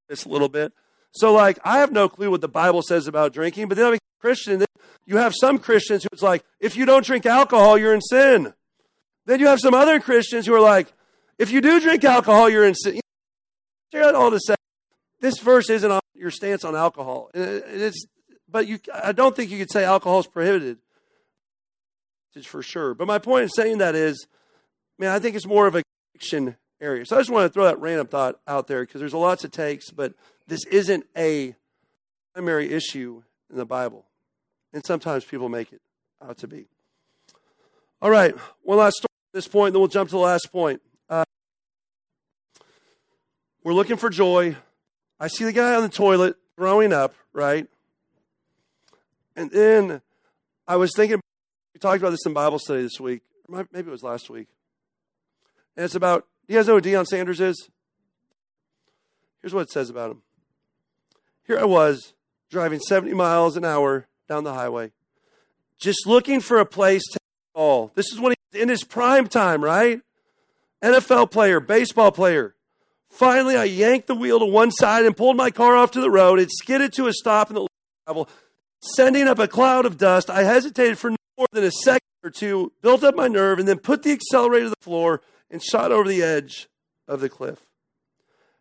this 0.10 0.26
a 0.26 0.30
little 0.30 0.50
bit. 0.50 0.74
So 1.12 1.34
like, 1.34 1.60
I 1.64 1.78
have 1.78 1.94
no 1.94 2.10
clue 2.10 2.30
what 2.30 2.42
the 2.42 2.50
Bible 2.50 2.82
says 2.82 3.08
about 3.08 3.32
drinking, 3.32 3.70
but 3.70 3.78
then 3.78 3.88
I'm 3.88 3.94
a 3.94 4.00
Christian. 4.20 4.65
You 5.06 5.18
have 5.18 5.34
some 5.40 5.60
Christians 5.60 6.04
who 6.04 6.10
it's 6.12 6.22
like, 6.22 6.44
if 6.60 6.76
you 6.76 6.86
don't 6.86 7.06
drink 7.06 7.26
alcohol, 7.26 7.78
you're 7.78 7.94
in 7.94 8.02
sin. 8.02 8.54
Then 9.26 9.40
you 9.40 9.48
have 9.48 9.60
some 9.60 9.74
other 9.74 10.00
Christians 10.00 10.46
who 10.46 10.54
are 10.54 10.62
like, 10.62 10.92
if 11.38 11.52
you 11.52 11.62
do 11.62 11.80
drink 11.80 12.04
alcohol, 12.04 12.50
you're 12.50 12.66
in 12.66 12.76
sin. 12.76 13.00
You 13.94 14.00
know, 14.00 14.14
all 14.16 14.32
to 14.32 14.40
say, 14.40 14.56
this 15.20 15.40
verse 15.40 15.70
isn't 15.70 15.92
on 15.92 16.02
your 16.14 16.32
stance 16.32 16.64
on 16.64 16.76
alcohol. 16.76 17.30
It's, 17.34 18.06
but 18.50 18.68
you, 18.68 18.80
I 18.94 19.12
don't 19.12 19.36
think 19.36 19.52
you 19.52 19.58
could 19.58 19.72
say 19.72 19.84
alcohol 19.84 20.20
is 20.20 20.28
prohibited. 20.28 20.78
It's 22.36 22.46
for 22.46 22.62
sure. 22.62 22.94
But 22.94 23.08
my 23.08 23.20
point 23.20 23.44
in 23.44 23.50
saying 23.50 23.78
that 23.78 23.96
is, 23.96 24.28
man, 25.00 25.12
I 25.12 25.20
think 25.20 25.36
it's 25.36 25.48
more 25.48 25.68
of 25.68 25.76
a 25.76 25.84
addiction 26.16 26.56
area. 26.82 27.06
So 27.06 27.16
I 27.16 27.20
just 27.20 27.30
want 27.30 27.46
to 27.46 27.54
throw 27.54 27.66
that 27.66 27.80
random 27.80 28.08
thought 28.08 28.40
out 28.48 28.68
there 28.68 28.84
because 28.84 29.00
there's 29.00 29.14
a 29.14 29.18
lots 29.18 29.44
of 29.44 29.52
takes, 29.52 29.92
but 29.92 30.14
this 30.48 30.66
isn't 30.66 31.06
a 31.16 31.56
primary 32.34 32.72
issue 32.72 33.24
in 33.50 33.58
the 33.58 33.66
Bible. 33.66 34.06
And 34.76 34.86
sometimes 34.86 35.24
people 35.24 35.48
make 35.48 35.72
it 35.72 35.80
out 36.22 36.38
to 36.40 36.50
be. 36.50 36.68
All 38.02 38.10
right, 38.10 38.36
one 38.62 38.78
last 38.78 38.98
story 38.98 39.08
at 39.34 39.38
this 39.38 39.48
point, 39.48 39.72
then 39.72 39.80
we'll 39.80 39.88
jump 39.88 40.10
to 40.10 40.16
the 40.16 40.22
last 40.22 40.52
point. 40.52 40.82
Uh, 41.10 41.24
we're 43.64 43.74
looking 43.74 43.96
for 43.96 44.10
joy. 44.10 44.58
I 45.18 45.28
see 45.28 45.46
the 45.46 45.54
guy 45.54 45.76
on 45.76 45.84
the 45.84 45.88
toilet 45.88 46.36
throwing 46.58 46.92
up, 46.92 47.16
right? 47.32 47.68
And 49.38 49.50
then 49.50 50.02
I 50.68 50.76
was 50.76 50.92
thinking, 50.94 51.22
we 51.74 51.80
talked 51.80 52.00
about 52.00 52.10
this 52.10 52.26
in 52.26 52.34
Bible 52.34 52.60
study 52.60 52.82
this 52.82 53.00
week, 53.00 53.22
maybe 53.48 53.88
it 53.88 53.88
was 53.88 54.04
last 54.04 54.30
week. 54.30 54.50
And 55.78 55.86
it's 55.86 55.96
about, 55.96 56.28
do 56.50 56.54
you 56.54 56.60
guys 56.60 56.68
know 56.68 56.76
who 56.76 56.82
Deion 56.82 57.06
Sanders 57.06 57.40
is? 57.40 57.70
Here's 59.42 59.54
what 59.54 59.62
it 59.62 59.72
says 59.72 59.90
about 59.90 60.12
him. 60.12 60.22
Here 61.48 61.58
I 61.58 61.64
was 61.64 62.14
driving 62.52 62.82
70 62.82 63.14
miles 63.14 63.56
an 63.56 63.64
hour 63.64 64.10
down 64.28 64.44
the 64.44 64.54
highway, 64.54 64.92
just 65.78 66.08
looking 66.08 66.40
for 66.40 66.60
a 66.60 66.66
place 66.66 67.04
to 67.12 67.20
ball. 67.54 67.92
This 67.96 68.12
is 68.12 68.20
when 68.20 68.34
he's 68.52 68.62
in 68.62 68.70
his 68.70 68.84
prime 68.84 69.28
time, 69.28 69.64
right? 69.64 70.02
NFL 70.84 71.32
player, 71.32 71.60
baseball 71.60 72.12
player. 72.12 72.56
Finally, 73.10 73.56
I 73.56 73.64
yanked 73.64 74.08
the 74.08 74.16
wheel 74.16 74.40
to 74.40 74.46
one 74.46 74.72
side 74.72 75.06
and 75.06 75.16
pulled 75.16 75.38
my 75.38 75.50
car 75.50 75.76
off 75.76 75.92
to 75.92 76.02
the 76.02 76.12
road. 76.12 76.40
It 76.40 76.52
skidded 76.52 76.92
to 76.94 77.08
a 77.08 77.14
stop 77.14 77.50
in 77.50 77.56
the 77.56 77.68
gravel, 78.06 78.30
sending 78.82 79.28
up 79.28 79.40
a 79.40 79.48
cloud 79.48 79.86
of 79.86 79.98
dust. 79.98 80.30
I 80.30 80.44
hesitated 80.44 80.98
for 80.98 81.12
more 81.38 81.48
than 81.54 81.64
a 81.64 81.72
second 81.72 82.02
or 82.24 82.30
two, 82.30 82.74
built 82.82 83.04
up 83.04 83.16
my 83.16 83.28
nerve, 83.28 83.58
and 83.58 83.68
then 83.68 83.80
put 83.80 84.04
the 84.04 84.12
accelerator 84.12 84.66
to 84.66 84.70
the 84.72 84.84
floor 84.84 85.22
and 85.50 85.64
shot 85.64 85.92
over 85.92 86.10
the 86.10 86.22
edge 86.22 86.68
of 87.08 87.22
the 87.22 87.30
cliff. 87.30 87.60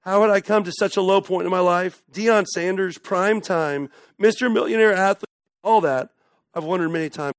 How 0.03 0.21
had 0.21 0.31
I 0.31 0.41
come 0.41 0.65
to 0.65 0.73
such 0.73 0.97
a 0.97 1.03
low 1.03 1.21
point 1.21 1.47
in 1.47 1.51
my 1.51 1.61
life? 1.61 2.03
Deion 2.13 2.47
Sanders, 2.47 2.99
prime 2.99 3.41
time, 3.41 3.89
Mr. 4.21 4.53
Millionaire 4.53 4.93
athlete, 4.93 5.31
all 5.65 5.81
that. 5.81 6.11
I've 6.55 6.65
wondered 6.65 6.91
many 6.91 7.09
times 7.09 7.35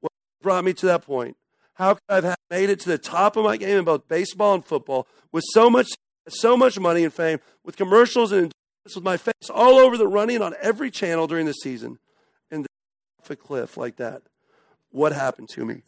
what 0.00 0.12
brought 0.40 0.64
me 0.64 0.72
to 0.74 0.86
that 0.86 1.04
point. 1.04 1.36
How 1.74 1.94
could 1.94 2.02
I 2.08 2.20
have 2.20 2.36
made 2.50 2.70
it 2.70 2.80
to 2.80 2.88
the 2.88 2.98
top 2.98 3.36
of 3.36 3.44
my 3.44 3.56
game 3.56 3.78
in 3.78 3.84
both 3.84 4.08
baseball 4.08 4.54
and 4.54 4.64
football 4.64 5.06
with 5.32 5.44
so 5.52 5.68
much, 5.68 5.88
so 6.28 6.56
much 6.56 6.78
money 6.78 7.04
and 7.04 7.12
fame, 7.12 7.40
with 7.64 7.76
commercials 7.76 8.32
and 8.32 8.52
with 8.84 9.02
my 9.02 9.16
face 9.16 9.50
all 9.52 9.74
over 9.74 9.96
the 9.96 10.06
running 10.06 10.40
on 10.42 10.54
every 10.60 10.90
channel 10.90 11.26
during 11.26 11.46
the 11.46 11.52
season, 11.52 11.98
and 12.50 12.66
off 13.20 13.30
a 13.30 13.36
cliff 13.36 13.76
like 13.76 13.96
that? 13.96 14.22
What 14.90 15.12
happened 15.12 15.48
to 15.50 15.64
me? 15.64 15.82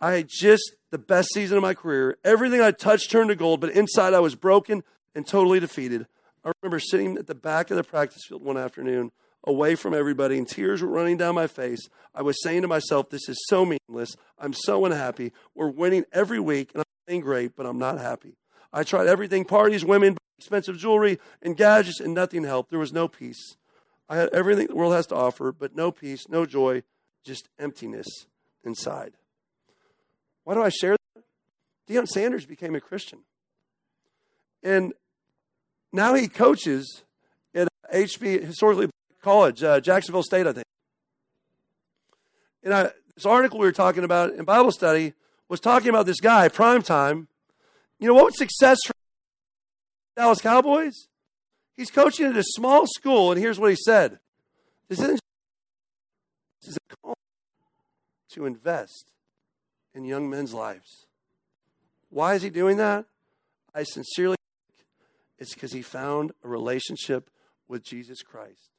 I 0.00 0.12
had 0.12 0.28
just 0.28 0.74
the 0.90 0.98
best 0.98 1.32
season 1.32 1.56
of 1.56 1.62
my 1.62 1.74
career. 1.74 2.18
Everything 2.24 2.60
I 2.60 2.72
touched 2.72 3.10
turned 3.10 3.30
to 3.30 3.36
gold, 3.36 3.60
but 3.60 3.70
inside 3.70 4.12
I 4.12 4.20
was 4.20 4.34
broken 4.34 4.82
and 5.14 5.26
totally 5.26 5.60
defeated. 5.60 6.06
I 6.44 6.52
remember 6.60 6.78
sitting 6.80 7.16
at 7.16 7.26
the 7.26 7.34
back 7.34 7.70
of 7.70 7.76
the 7.76 7.84
practice 7.84 8.24
field 8.28 8.42
one 8.42 8.58
afternoon, 8.58 9.12
away 9.46 9.74
from 9.74 9.94
everybody, 9.94 10.38
and 10.38 10.48
tears 10.48 10.82
were 10.82 10.88
running 10.88 11.16
down 11.16 11.34
my 11.34 11.46
face. 11.46 11.88
I 12.14 12.22
was 12.22 12.42
saying 12.42 12.62
to 12.62 12.68
myself, 12.68 13.10
This 13.10 13.28
is 13.28 13.36
so 13.48 13.64
meaningless. 13.64 14.16
I'm 14.38 14.52
so 14.52 14.84
unhappy. 14.84 15.32
We're 15.54 15.70
winning 15.70 16.04
every 16.12 16.40
week, 16.40 16.70
and 16.72 16.80
I'm 16.80 17.06
playing 17.06 17.20
great, 17.20 17.56
but 17.56 17.66
I'm 17.66 17.78
not 17.78 17.98
happy. 17.98 18.36
I 18.72 18.82
tried 18.82 19.06
everything 19.06 19.44
parties, 19.44 19.84
women, 19.84 20.16
expensive 20.38 20.78
jewelry, 20.78 21.18
and 21.42 21.56
gadgets, 21.56 22.00
and 22.00 22.14
nothing 22.14 22.44
helped. 22.44 22.70
There 22.70 22.78
was 22.78 22.92
no 22.92 23.06
peace. 23.06 23.56
I 24.08 24.16
had 24.16 24.30
everything 24.30 24.66
the 24.66 24.74
world 24.74 24.94
has 24.94 25.06
to 25.08 25.14
offer, 25.14 25.52
but 25.52 25.76
no 25.76 25.90
peace, 25.90 26.28
no 26.28 26.44
joy, 26.44 26.82
just 27.24 27.48
emptiness 27.58 28.06
inside. 28.64 29.14
Why 30.44 30.54
do 30.54 30.62
I 30.62 30.68
share 30.68 30.96
that? 31.14 31.24
Deion 31.88 32.08
Sanders 32.08 32.46
became 32.46 32.74
a 32.74 32.80
Christian. 32.80 33.20
And 34.62 34.92
now 35.92 36.14
he 36.14 36.28
coaches 36.28 37.02
at 37.54 37.68
HB, 37.92 38.42
historically 38.44 38.88
college, 39.24 39.62
uh, 39.62 39.80
Jacksonville 39.80 40.22
State, 40.22 40.46
I 40.46 40.52
think. 40.52 40.66
And 42.62 42.72
I, 42.72 42.90
this 43.14 43.26
article 43.26 43.58
we 43.58 43.66
were 43.66 43.72
talking 43.72 44.04
about 44.04 44.32
in 44.34 44.44
Bible 44.44 44.70
study 44.70 45.14
was 45.48 45.60
talking 45.60 45.88
about 45.88 46.06
this 46.06 46.20
guy, 46.20 46.48
prime 46.48 46.82
time. 46.82 47.28
You 47.98 48.08
know 48.08 48.14
what 48.14 48.26
was 48.26 48.38
success 48.38 48.78
for 48.86 48.92
Dallas 50.16 50.40
Cowboys? 50.40 51.08
He's 51.76 51.90
coaching 51.90 52.26
at 52.26 52.36
a 52.36 52.44
small 52.44 52.86
school, 52.86 53.32
and 53.32 53.40
here's 53.40 53.58
what 53.58 53.70
he 53.70 53.76
said: 53.76 54.18
"This 54.88 55.00
isn't 55.00 55.20
this 56.60 56.70
is 56.70 56.78
a 56.90 56.96
call 56.96 57.14
to 58.30 58.46
invest 58.46 59.12
in 59.94 60.04
young 60.04 60.28
men's 60.28 60.52
lives. 60.52 61.06
Why 62.10 62.34
is 62.34 62.42
he 62.42 62.50
doing 62.50 62.76
that? 62.78 63.06
I 63.74 63.82
sincerely 63.82 64.36
think 64.68 64.86
it's 65.38 65.54
because 65.54 65.72
he 65.72 65.82
found 65.82 66.32
a 66.42 66.48
relationship 66.48 67.30
with 67.68 67.82
Jesus 67.82 68.22
Christ. 68.22 68.73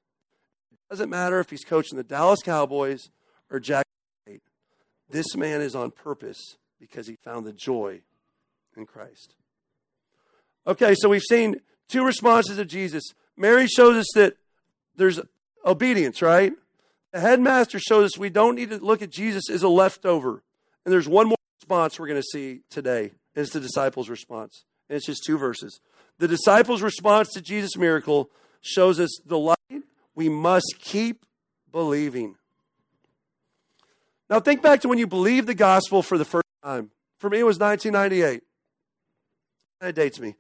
Doesn't 0.90 1.10
matter 1.10 1.40
if 1.40 1.50
he's 1.50 1.64
coaching 1.64 1.98
the 1.98 2.04
Dallas 2.04 2.42
Cowboys 2.44 3.10
or 3.50 3.60
Jack 3.60 3.86
State. 4.24 4.44
This 5.10 5.36
man 5.36 5.62
is 5.62 5.76
on 5.76 5.92
purpose 5.92 6.58
because 6.80 7.08
he 7.08 7.16
found 7.16 7.46
the 7.46 7.54
joy 7.54 8.02
in 8.78 8.86
Christ. 8.86 9.34
Okay, 10.68 10.96
so 10.96 11.10
we've 11.10 11.22
seen 11.22 11.62
two 11.88 12.06
responses 12.06 12.58
of 12.58 12.68
Jesus. 12.68 13.04
Mary 13.38 13.68
shows 13.68 13.98
us 13.98 14.08
that 14.16 14.36
there's 14.96 15.20
obedience, 15.66 16.22
right? 16.22 16.54
The 17.12 17.20
headmaster 17.20 17.80
shows 17.80 18.06
us 18.06 18.18
we 18.18 18.30
don't 18.30 18.56
need 18.56 18.70
to 18.70 18.78
look 18.78 19.02
at 19.02 19.10
Jesus 19.10 19.50
as 19.50 19.64
a 19.64 19.70
leftover. 19.70 20.44
And 20.84 20.94
there's 20.94 21.08
one 21.08 21.28
more 21.28 21.38
response 21.60 22.00
we're 22.00 22.08
going 22.08 22.22
to 22.22 22.28
see 22.32 22.62
today. 22.70 23.12
It's 23.36 23.52
the 23.52 23.60
disciples' 23.60 24.10
response. 24.10 24.66
And 24.90 24.98
it's 24.98 25.06
just 25.06 25.24
two 25.26 25.38
verses. 25.38 25.80
The 26.20 26.28
disciples' 26.28 26.82
response 26.82 27.30
to 27.34 27.42
Jesus' 27.42 27.78
miracle 27.78 28.30
shows 28.62 29.00
us 29.00 29.20
the 29.26 29.38
light 29.38 29.56
we 30.16 30.30
must 30.30 30.76
keep 30.80 31.26
believing. 31.72 32.36
Now, 34.30 34.40
think 34.40 34.62
back 34.62 34.82
to 34.82 34.88
when 34.88 34.98
you 34.98 35.08
believed 35.08 35.48
the 35.48 35.54
gospel 35.54 36.02
for 36.02 36.18
the 36.18 36.26
first 36.26 36.48
time. 36.64 36.92
For 37.20 37.30
me, 37.30 37.40
it 37.40 37.44
was 37.44 37.60
1998. 37.60 38.42
That 39.82 39.94
dates 39.94 40.20
me. 40.20 40.36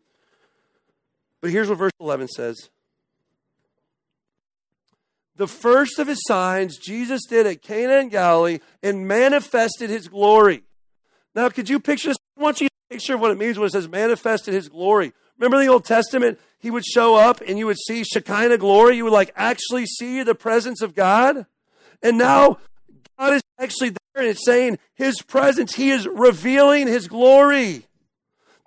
But 1.42 1.52
here's 1.52 1.70
what 1.70 1.78
verse 1.78 1.92
11 2.00 2.30
says 2.30 2.70
The 5.36 5.48
first 5.48 6.00
of 6.00 6.08
his 6.08 6.24
signs 6.26 6.78
Jesus 6.78 7.22
did 7.30 7.46
at 7.46 7.62
Cana 7.62 7.98
in 7.98 8.10
Galilee 8.10 8.60
and 8.82 9.08
manifested 9.08 9.90
his 9.90 10.08
glory. 10.08 10.64
Now, 11.36 11.50
could 11.50 11.70
you 11.70 11.80
picture 11.80 12.10
this? 12.10 12.18
I 12.38 12.42
want 12.42 12.62
you 12.62 12.68
to 12.68 12.74
picture 12.90 13.18
what 13.18 13.32
it 13.32 13.38
means 13.38 13.60
when 13.60 13.68
it 13.68 13.72
says 13.72 13.88
manifested 13.88 14.54
his 14.54 14.70
glory. 14.70 15.14
Remember 15.38 15.60
the 15.60 15.72
Old 15.72 15.86
Testament? 15.86 16.40
He 16.60 16.72
would 16.72 16.86
show 16.86 17.16
up 17.16 17.42
and 17.42 17.60
you 17.60 17.66
would 17.68 17.78
see 17.78 18.04
Shekinah 18.04 18.58
glory. 18.58 18.98
You 18.98 19.04
would 19.04 19.14
like 19.14 19.32
actually 19.36 19.86
see 19.86 20.24
the 20.24 20.36
presence 20.36 20.82
of 20.82 20.96
God. 20.96 21.46
And 22.02 22.18
now 22.18 22.58
God 23.20 23.34
is 23.34 23.44
actually 23.60 23.90
there 23.90 24.24
and 24.24 24.28
it's 24.28 24.46
saying 24.46 24.80
his 24.96 25.22
presence. 25.22 25.76
He 25.76 25.90
is 25.90 26.08
revealing 26.08 26.88
his 26.88 27.08
glory. 27.08 27.86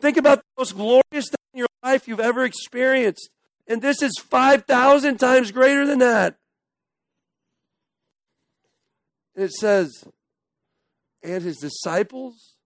Think 0.01 0.17
about 0.17 0.39
the 0.39 0.45
most 0.59 0.77
glorious 0.77 1.29
thing 1.29 1.53
in 1.55 1.59
your 1.59 1.69
life 1.83 2.07
you've 2.07 2.21
ever 2.21 2.45
experienced. 2.45 3.31
And 3.67 3.83
this 3.83 4.03
is 4.03 4.19
5,000 4.19 5.19
times 5.19 5.51
greater 5.51 5.87
than 5.87 5.99
that. 5.99 6.37
It 9.35 9.53
says, 9.53 10.05
and 11.23 11.43
his 11.43 11.59
disciples 11.59 12.57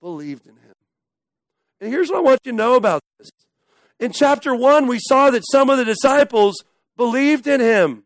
believed 0.00 0.46
in 0.46 0.54
him. 0.54 0.73
And 1.80 1.90
here's 1.90 2.10
what 2.10 2.18
I 2.18 2.22
want 2.22 2.40
you 2.44 2.52
to 2.52 2.56
know 2.56 2.74
about 2.74 3.02
this. 3.18 3.30
In 4.00 4.12
chapter 4.12 4.54
1, 4.54 4.86
we 4.86 4.98
saw 5.00 5.30
that 5.30 5.42
some 5.50 5.70
of 5.70 5.78
the 5.78 5.84
disciples 5.84 6.62
believed 6.96 7.46
in 7.46 7.60
him, 7.60 8.04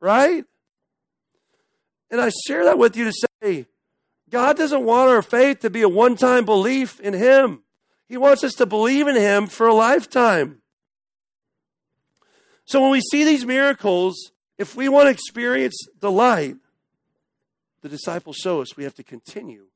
right? 0.00 0.44
And 2.10 2.20
I 2.20 2.30
share 2.46 2.64
that 2.64 2.78
with 2.78 2.96
you 2.96 3.04
to 3.04 3.28
say, 3.42 3.66
God 4.30 4.56
doesn't 4.56 4.84
want 4.84 5.10
our 5.10 5.22
faith 5.22 5.60
to 5.60 5.70
be 5.70 5.82
a 5.82 5.88
one 5.88 6.16
time 6.16 6.44
belief 6.44 7.00
in 7.00 7.14
him. 7.14 7.62
He 8.08 8.16
wants 8.16 8.44
us 8.44 8.52
to 8.54 8.66
believe 8.66 9.08
in 9.08 9.16
him 9.16 9.46
for 9.46 9.66
a 9.66 9.74
lifetime. 9.74 10.60
So 12.64 12.80
when 12.80 12.90
we 12.90 13.00
see 13.00 13.24
these 13.24 13.44
miracles, 13.44 14.32
if 14.58 14.76
we 14.76 14.88
want 14.88 15.06
to 15.06 15.10
experience 15.10 15.76
the 16.00 16.10
light, 16.10 16.56
the 17.82 17.88
disciples 17.88 18.36
show 18.36 18.60
us 18.62 18.76
we 18.76 18.84
have 18.84 18.94
to 18.94 19.02
continue 19.02 19.66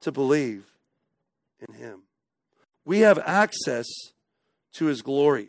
to 0.00 0.12
believe 0.12 0.66
in 1.68 1.74
him. 1.74 2.02
We 2.84 3.00
have 3.00 3.18
access 3.18 3.86
to 4.74 4.86
his 4.86 5.02
glory. 5.02 5.48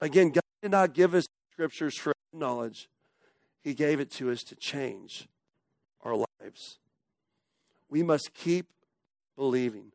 Again, 0.00 0.30
God 0.30 0.42
did 0.62 0.70
not 0.70 0.94
give 0.94 1.14
us 1.14 1.24
scriptures 1.52 1.96
for 1.96 2.12
knowledge, 2.32 2.88
he 3.62 3.74
gave 3.74 4.00
it 4.00 4.10
to 4.12 4.30
us 4.30 4.42
to 4.42 4.56
change 4.56 5.28
our 6.02 6.16
lives. 6.16 6.78
We 7.88 8.02
must 8.02 8.32
keep 8.34 8.66
believing. 9.36 9.92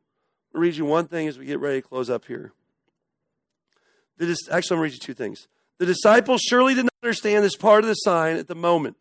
I'll 0.54 0.62
read 0.62 0.76
you 0.76 0.86
one 0.86 1.08
thing 1.08 1.28
as 1.28 1.38
we 1.38 1.46
get 1.46 1.60
ready 1.60 1.82
to 1.82 1.88
close 1.88 2.10
up 2.10 2.26
here. 2.26 2.54
The, 4.17 4.26
actually, 4.52 4.56
I'm 4.56 4.62
going 4.62 4.63
to 4.78 4.78
read 4.78 4.93
you 4.93 5.00
two 5.00 5.13
things. 5.13 5.48
The 5.80 5.86
disciples 5.86 6.41
surely 6.41 6.74
did 6.74 6.86
not 6.86 6.93
understand 7.04 7.43
this 7.43 7.56
part 7.56 7.84
of 7.84 7.88
the 7.88 7.96
sign 7.96 8.38
at 8.38 8.48
the 8.48 8.56
moment. 8.56 8.98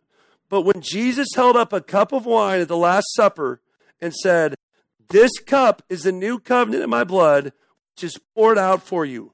But 0.49 0.63
when 0.63 0.81
Jesus 0.81 1.29
held 1.35 1.57
up 1.57 1.73
a 1.73 1.81
cup 1.81 2.13
of 2.13 2.27
wine 2.27 2.61
at 2.61 2.69
the 2.69 2.77
Last 2.77 3.07
Supper 3.15 3.61
and 4.01 4.15
said, 4.15 4.55
This 5.09 5.39
cup 5.39 5.83
is 5.89 6.03
the 6.03 6.13
new 6.13 6.39
covenant 6.39 6.83
in 6.83 6.91
my 6.91 7.05
blood, 7.05 7.53
which 7.95 8.05
is 8.05 8.19
poured 8.35 8.59
out 8.59 8.83
for 8.83 9.05
you. 9.05 9.33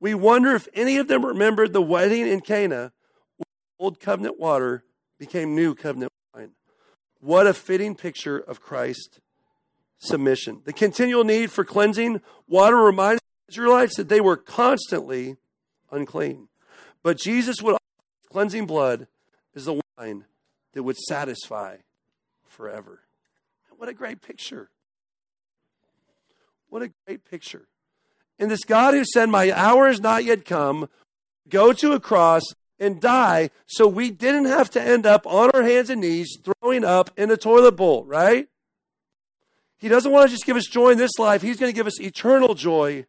We 0.00 0.14
wonder 0.14 0.54
if 0.54 0.68
any 0.74 0.96
of 0.96 1.08
them 1.08 1.24
remembered 1.24 1.72
the 1.72 1.82
wedding 1.82 2.26
in 2.26 2.40
Cana, 2.40 2.92
when 3.36 3.46
old 3.78 4.00
covenant 4.00 4.38
water 4.38 4.84
became 5.18 5.54
new 5.54 5.74
covenant 5.74 6.12
wine. 6.34 6.50
What 7.20 7.46
a 7.46 7.54
fitting 7.54 7.94
picture 7.94 8.38
of 8.38 8.60
Christ's 8.60 9.20
submission. 9.98 10.62
The 10.64 10.72
continual 10.72 11.24
need 11.24 11.52
for 11.52 11.64
cleansing 11.64 12.20
water 12.48 12.76
reminded 12.76 13.20
the 13.46 13.52
Israelites 13.52 13.96
that 13.96 14.08
they 14.08 14.20
were 14.20 14.36
constantly 14.36 15.36
unclean. 15.90 16.48
But 17.02 17.18
Jesus 17.18 17.62
would 17.62 17.76
cleansing 18.28 18.66
blood 18.66 19.06
as 19.54 19.66
the 19.66 19.80
wine 19.96 20.24
that 20.72 20.82
would 20.82 20.96
satisfy 20.96 21.76
forever. 22.46 23.02
What 23.76 23.88
a 23.88 23.94
great 23.94 24.22
picture. 24.22 24.70
What 26.72 26.80
a 26.80 26.90
great 27.06 27.22
picture. 27.30 27.68
And 28.38 28.50
this 28.50 28.64
God 28.64 28.94
who 28.94 29.04
said, 29.04 29.28
My 29.28 29.52
hour 29.52 29.90
is 29.90 30.00
not 30.00 30.24
yet 30.24 30.46
come, 30.46 30.88
go 31.50 31.74
to 31.74 31.92
a 31.92 32.00
cross 32.00 32.44
and 32.78 32.98
die 32.98 33.50
so 33.66 33.86
we 33.86 34.10
didn't 34.10 34.46
have 34.46 34.70
to 34.70 34.80
end 34.80 35.04
up 35.04 35.26
on 35.26 35.50
our 35.52 35.62
hands 35.62 35.90
and 35.90 36.00
knees 36.00 36.38
throwing 36.42 36.82
up 36.82 37.10
in 37.14 37.30
a 37.30 37.36
toilet 37.36 37.72
bowl, 37.72 38.06
right? 38.06 38.48
He 39.76 39.88
doesn't 39.88 40.10
want 40.10 40.30
to 40.30 40.34
just 40.34 40.46
give 40.46 40.56
us 40.56 40.64
joy 40.64 40.92
in 40.92 40.98
this 40.98 41.18
life, 41.18 41.42
He's 41.42 41.60
going 41.60 41.70
to 41.70 41.76
give 41.76 41.86
us 41.86 42.00
eternal 42.00 42.54
joy 42.54 43.04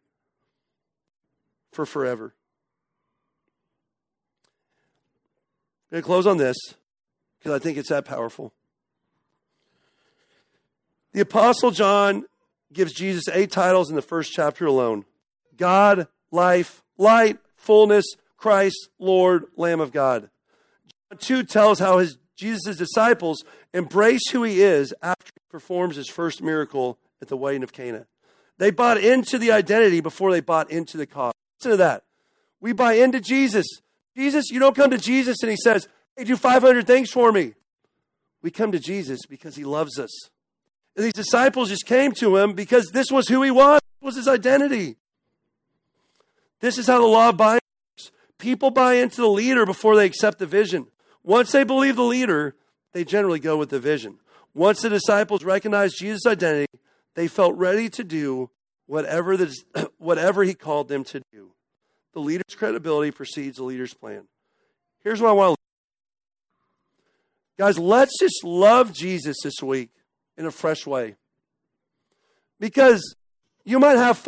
for 1.72 1.86
forever. 1.86 2.34
I'm 5.90 5.96
going 5.96 6.02
to 6.02 6.06
close 6.06 6.26
on 6.26 6.36
this 6.36 6.58
because 7.38 7.52
I 7.52 7.58
think 7.58 7.78
it's 7.78 7.88
that 7.88 8.04
powerful. 8.04 8.52
The 11.14 11.20
Apostle 11.20 11.70
John 11.70 12.26
gives 12.74 12.92
Jesus 12.92 13.28
eight 13.32 13.50
titles 13.50 13.88
in 13.88 13.96
the 13.96 14.02
first 14.02 14.32
chapter 14.32 14.66
alone 14.66 15.04
God, 15.56 16.08
life, 16.30 16.82
light, 16.98 17.38
fullness, 17.56 18.04
Christ, 18.36 18.88
Lord, 18.98 19.46
Lamb 19.56 19.80
of 19.80 19.92
God. 19.92 20.28
John 21.10 21.18
2 21.18 21.42
tells 21.44 21.78
how 21.78 21.98
his 21.98 22.18
Jesus' 22.36 22.76
disciples 22.76 23.44
embrace 23.72 24.28
who 24.30 24.42
he 24.42 24.62
is 24.62 24.92
after 25.02 25.30
he 25.34 25.40
performs 25.50 25.96
his 25.96 26.08
first 26.08 26.42
miracle 26.42 26.98
at 27.22 27.28
the 27.28 27.36
wedding 27.36 27.62
of 27.62 27.72
Cana. 27.72 28.06
They 28.58 28.70
bought 28.70 28.98
into 28.98 29.38
the 29.38 29.52
identity 29.52 30.00
before 30.00 30.30
they 30.30 30.40
bought 30.40 30.70
into 30.70 30.96
the 30.96 31.06
cause. 31.06 31.32
Listen 31.60 31.72
to 31.72 31.76
that. 31.78 32.04
We 32.60 32.72
buy 32.72 32.94
into 32.94 33.20
Jesus. 33.20 33.66
Jesus, 34.16 34.50
you 34.50 34.58
don't 34.58 34.76
come 34.76 34.90
to 34.90 34.98
Jesus 34.98 35.42
and 35.42 35.50
he 35.50 35.56
says, 35.56 35.88
Hey, 36.16 36.24
do 36.24 36.36
500 36.36 36.86
things 36.86 37.10
for 37.10 37.32
me. 37.32 37.54
We 38.42 38.50
come 38.50 38.72
to 38.72 38.78
Jesus 38.78 39.26
because 39.26 39.56
he 39.56 39.64
loves 39.64 39.98
us. 39.98 40.10
These 40.96 41.12
disciples 41.12 41.70
just 41.70 41.86
came 41.86 42.12
to 42.12 42.36
him 42.36 42.52
because 42.52 42.90
this 42.92 43.10
was 43.10 43.28
who 43.28 43.42
he 43.42 43.50
was, 43.50 43.80
was 44.00 44.16
his 44.16 44.28
identity. 44.28 44.96
This 46.60 46.78
is 46.78 46.86
how 46.86 47.00
the 47.00 47.06
law 47.06 47.32
binds. 47.32 47.60
People 48.38 48.70
buy 48.70 48.94
into 48.94 49.20
the 49.20 49.28
leader 49.28 49.66
before 49.66 49.96
they 49.96 50.06
accept 50.06 50.38
the 50.38 50.46
vision. 50.46 50.86
Once 51.22 51.52
they 51.52 51.64
believe 51.64 51.96
the 51.96 52.02
leader, 52.02 52.54
they 52.92 53.04
generally 53.04 53.40
go 53.40 53.56
with 53.56 53.70
the 53.70 53.80
vision. 53.80 54.18
Once 54.54 54.82
the 54.82 54.88
disciples 54.88 55.42
recognized 55.42 55.98
Jesus' 55.98 56.26
identity, 56.26 56.72
they 57.14 57.26
felt 57.26 57.56
ready 57.56 57.88
to 57.90 58.04
do 58.04 58.50
whatever, 58.86 59.36
the, 59.36 59.90
whatever 59.98 60.44
he 60.44 60.54
called 60.54 60.88
them 60.88 61.02
to 61.04 61.20
do. 61.32 61.52
The 62.12 62.20
leader's 62.20 62.54
credibility 62.56 63.10
precedes 63.10 63.56
the 63.56 63.64
leader's 63.64 63.94
plan. 63.94 64.28
Here's 65.02 65.20
what 65.20 65.30
I 65.30 65.32
want 65.32 65.56
to 65.56 65.64
Guys, 67.56 67.78
let's 67.78 68.18
just 68.18 68.42
love 68.42 68.92
Jesus 68.92 69.36
this 69.42 69.62
week 69.62 69.90
in 70.36 70.46
a 70.46 70.50
fresh 70.50 70.86
way. 70.86 71.16
Because 72.60 73.14
you 73.64 73.78
might 73.78 73.96
have 73.96 74.18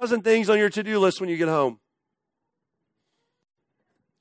5,000 0.00 0.22
things 0.22 0.50
on 0.50 0.58
your 0.58 0.70
to 0.70 0.82
do 0.82 0.98
list 0.98 1.20
when 1.20 1.30
you 1.30 1.36
get 1.36 1.48
home. 1.48 1.78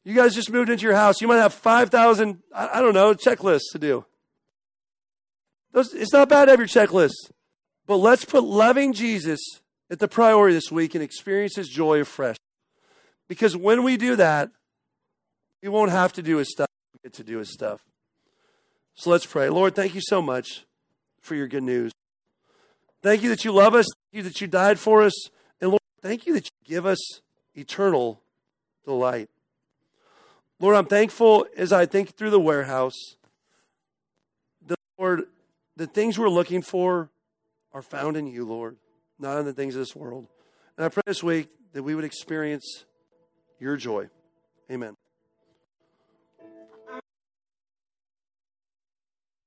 You 0.04 0.14
guys 0.14 0.36
just 0.36 0.52
moved 0.52 0.70
into 0.70 0.84
your 0.84 0.96
house. 0.96 1.20
You 1.20 1.28
might 1.28 1.38
have 1.38 1.54
5,000, 1.54 2.44
I 2.54 2.82
don't 2.82 2.94
know, 2.94 3.14
checklists 3.14 3.72
to 3.72 3.80
do. 3.80 4.06
It's 5.74 6.14
not 6.14 6.30
bad 6.30 6.46
to 6.46 6.52
have 6.52 6.60
your 6.60 6.68
checklist. 6.68 7.32
But 7.88 7.98
let's 7.98 8.24
put 8.24 8.44
loving 8.44 8.94
Jesus 8.94 9.40
at 9.90 10.00
the 10.00 10.08
priority 10.08 10.54
this 10.54 10.72
week 10.72 10.96
and 10.96 11.04
experience 11.04 11.56
his 11.56 11.70
joy 11.70 12.02
afresh. 12.02 12.38
Because 13.28 13.58
when 13.58 13.84
we 13.84 13.98
do 13.98 14.16
that, 14.16 14.52
we 15.62 15.70
won't 15.70 15.92
have 15.92 16.14
to 16.14 16.22
do 16.22 16.38
his 16.38 16.52
stuff. 16.52 16.70
We 16.94 17.10
get 17.10 17.14
to 17.18 17.24
do 17.24 17.40
his 17.40 17.52
stuff. 17.52 17.82
So 18.94 19.10
let's 19.10 19.26
pray. 19.26 19.50
Lord, 19.50 19.76
thank 19.76 19.96
you 19.96 20.02
so 20.02 20.22
much 20.22 20.66
for 21.26 21.36
your 21.36 21.48
good 21.48 21.64
news. 21.64 21.92
Thank 23.02 23.24
you 23.24 23.30
that 23.30 23.44
you 23.44 23.52
love 23.52 23.76
us. 23.76 23.86
Thank 23.86 24.18
you 24.18 24.24
that 24.24 24.42
you 24.42 24.48
died 24.48 24.80
for 24.80 25.04
us. 25.04 25.30
And 25.62 25.72
Lord, 25.72 25.82
thank 26.02 26.26
you 26.26 26.34
that 26.34 26.46
you 26.46 26.52
give 26.66 26.86
us 26.86 27.22
eternal 27.54 28.22
delight. 28.84 29.30
Lord, 30.60 30.76
I'm 30.76 30.86
thankful 30.86 31.46
as 31.58 31.74
I 31.74 31.86
think 31.86 32.16
through 32.16 32.30
the 32.30 32.40
warehouse. 32.40 33.16
The 34.66 34.76
Lord, 34.98 35.24
the 35.76 35.88
things 35.88 36.18
we're 36.18 36.30
looking 36.30 36.62
for 36.62 37.10
are 37.74 37.82
found 37.82 38.16
in 38.16 38.28
you, 38.28 38.46
Lord, 38.46 38.78
not 39.20 39.38
in 39.38 39.46
the 39.46 39.54
things 39.54 39.76
of 39.76 39.80
this 39.80 39.96
world. 39.96 40.28
And 40.78 40.86
I 40.86 40.90
pray 40.90 41.04
this 41.06 41.22
week 41.22 41.50
that 41.74 41.84
we 41.84 41.94
would 41.94 42.06
experience 42.06 42.86
your 43.60 43.76
joy. 43.76 44.08
Amen. 44.72 44.96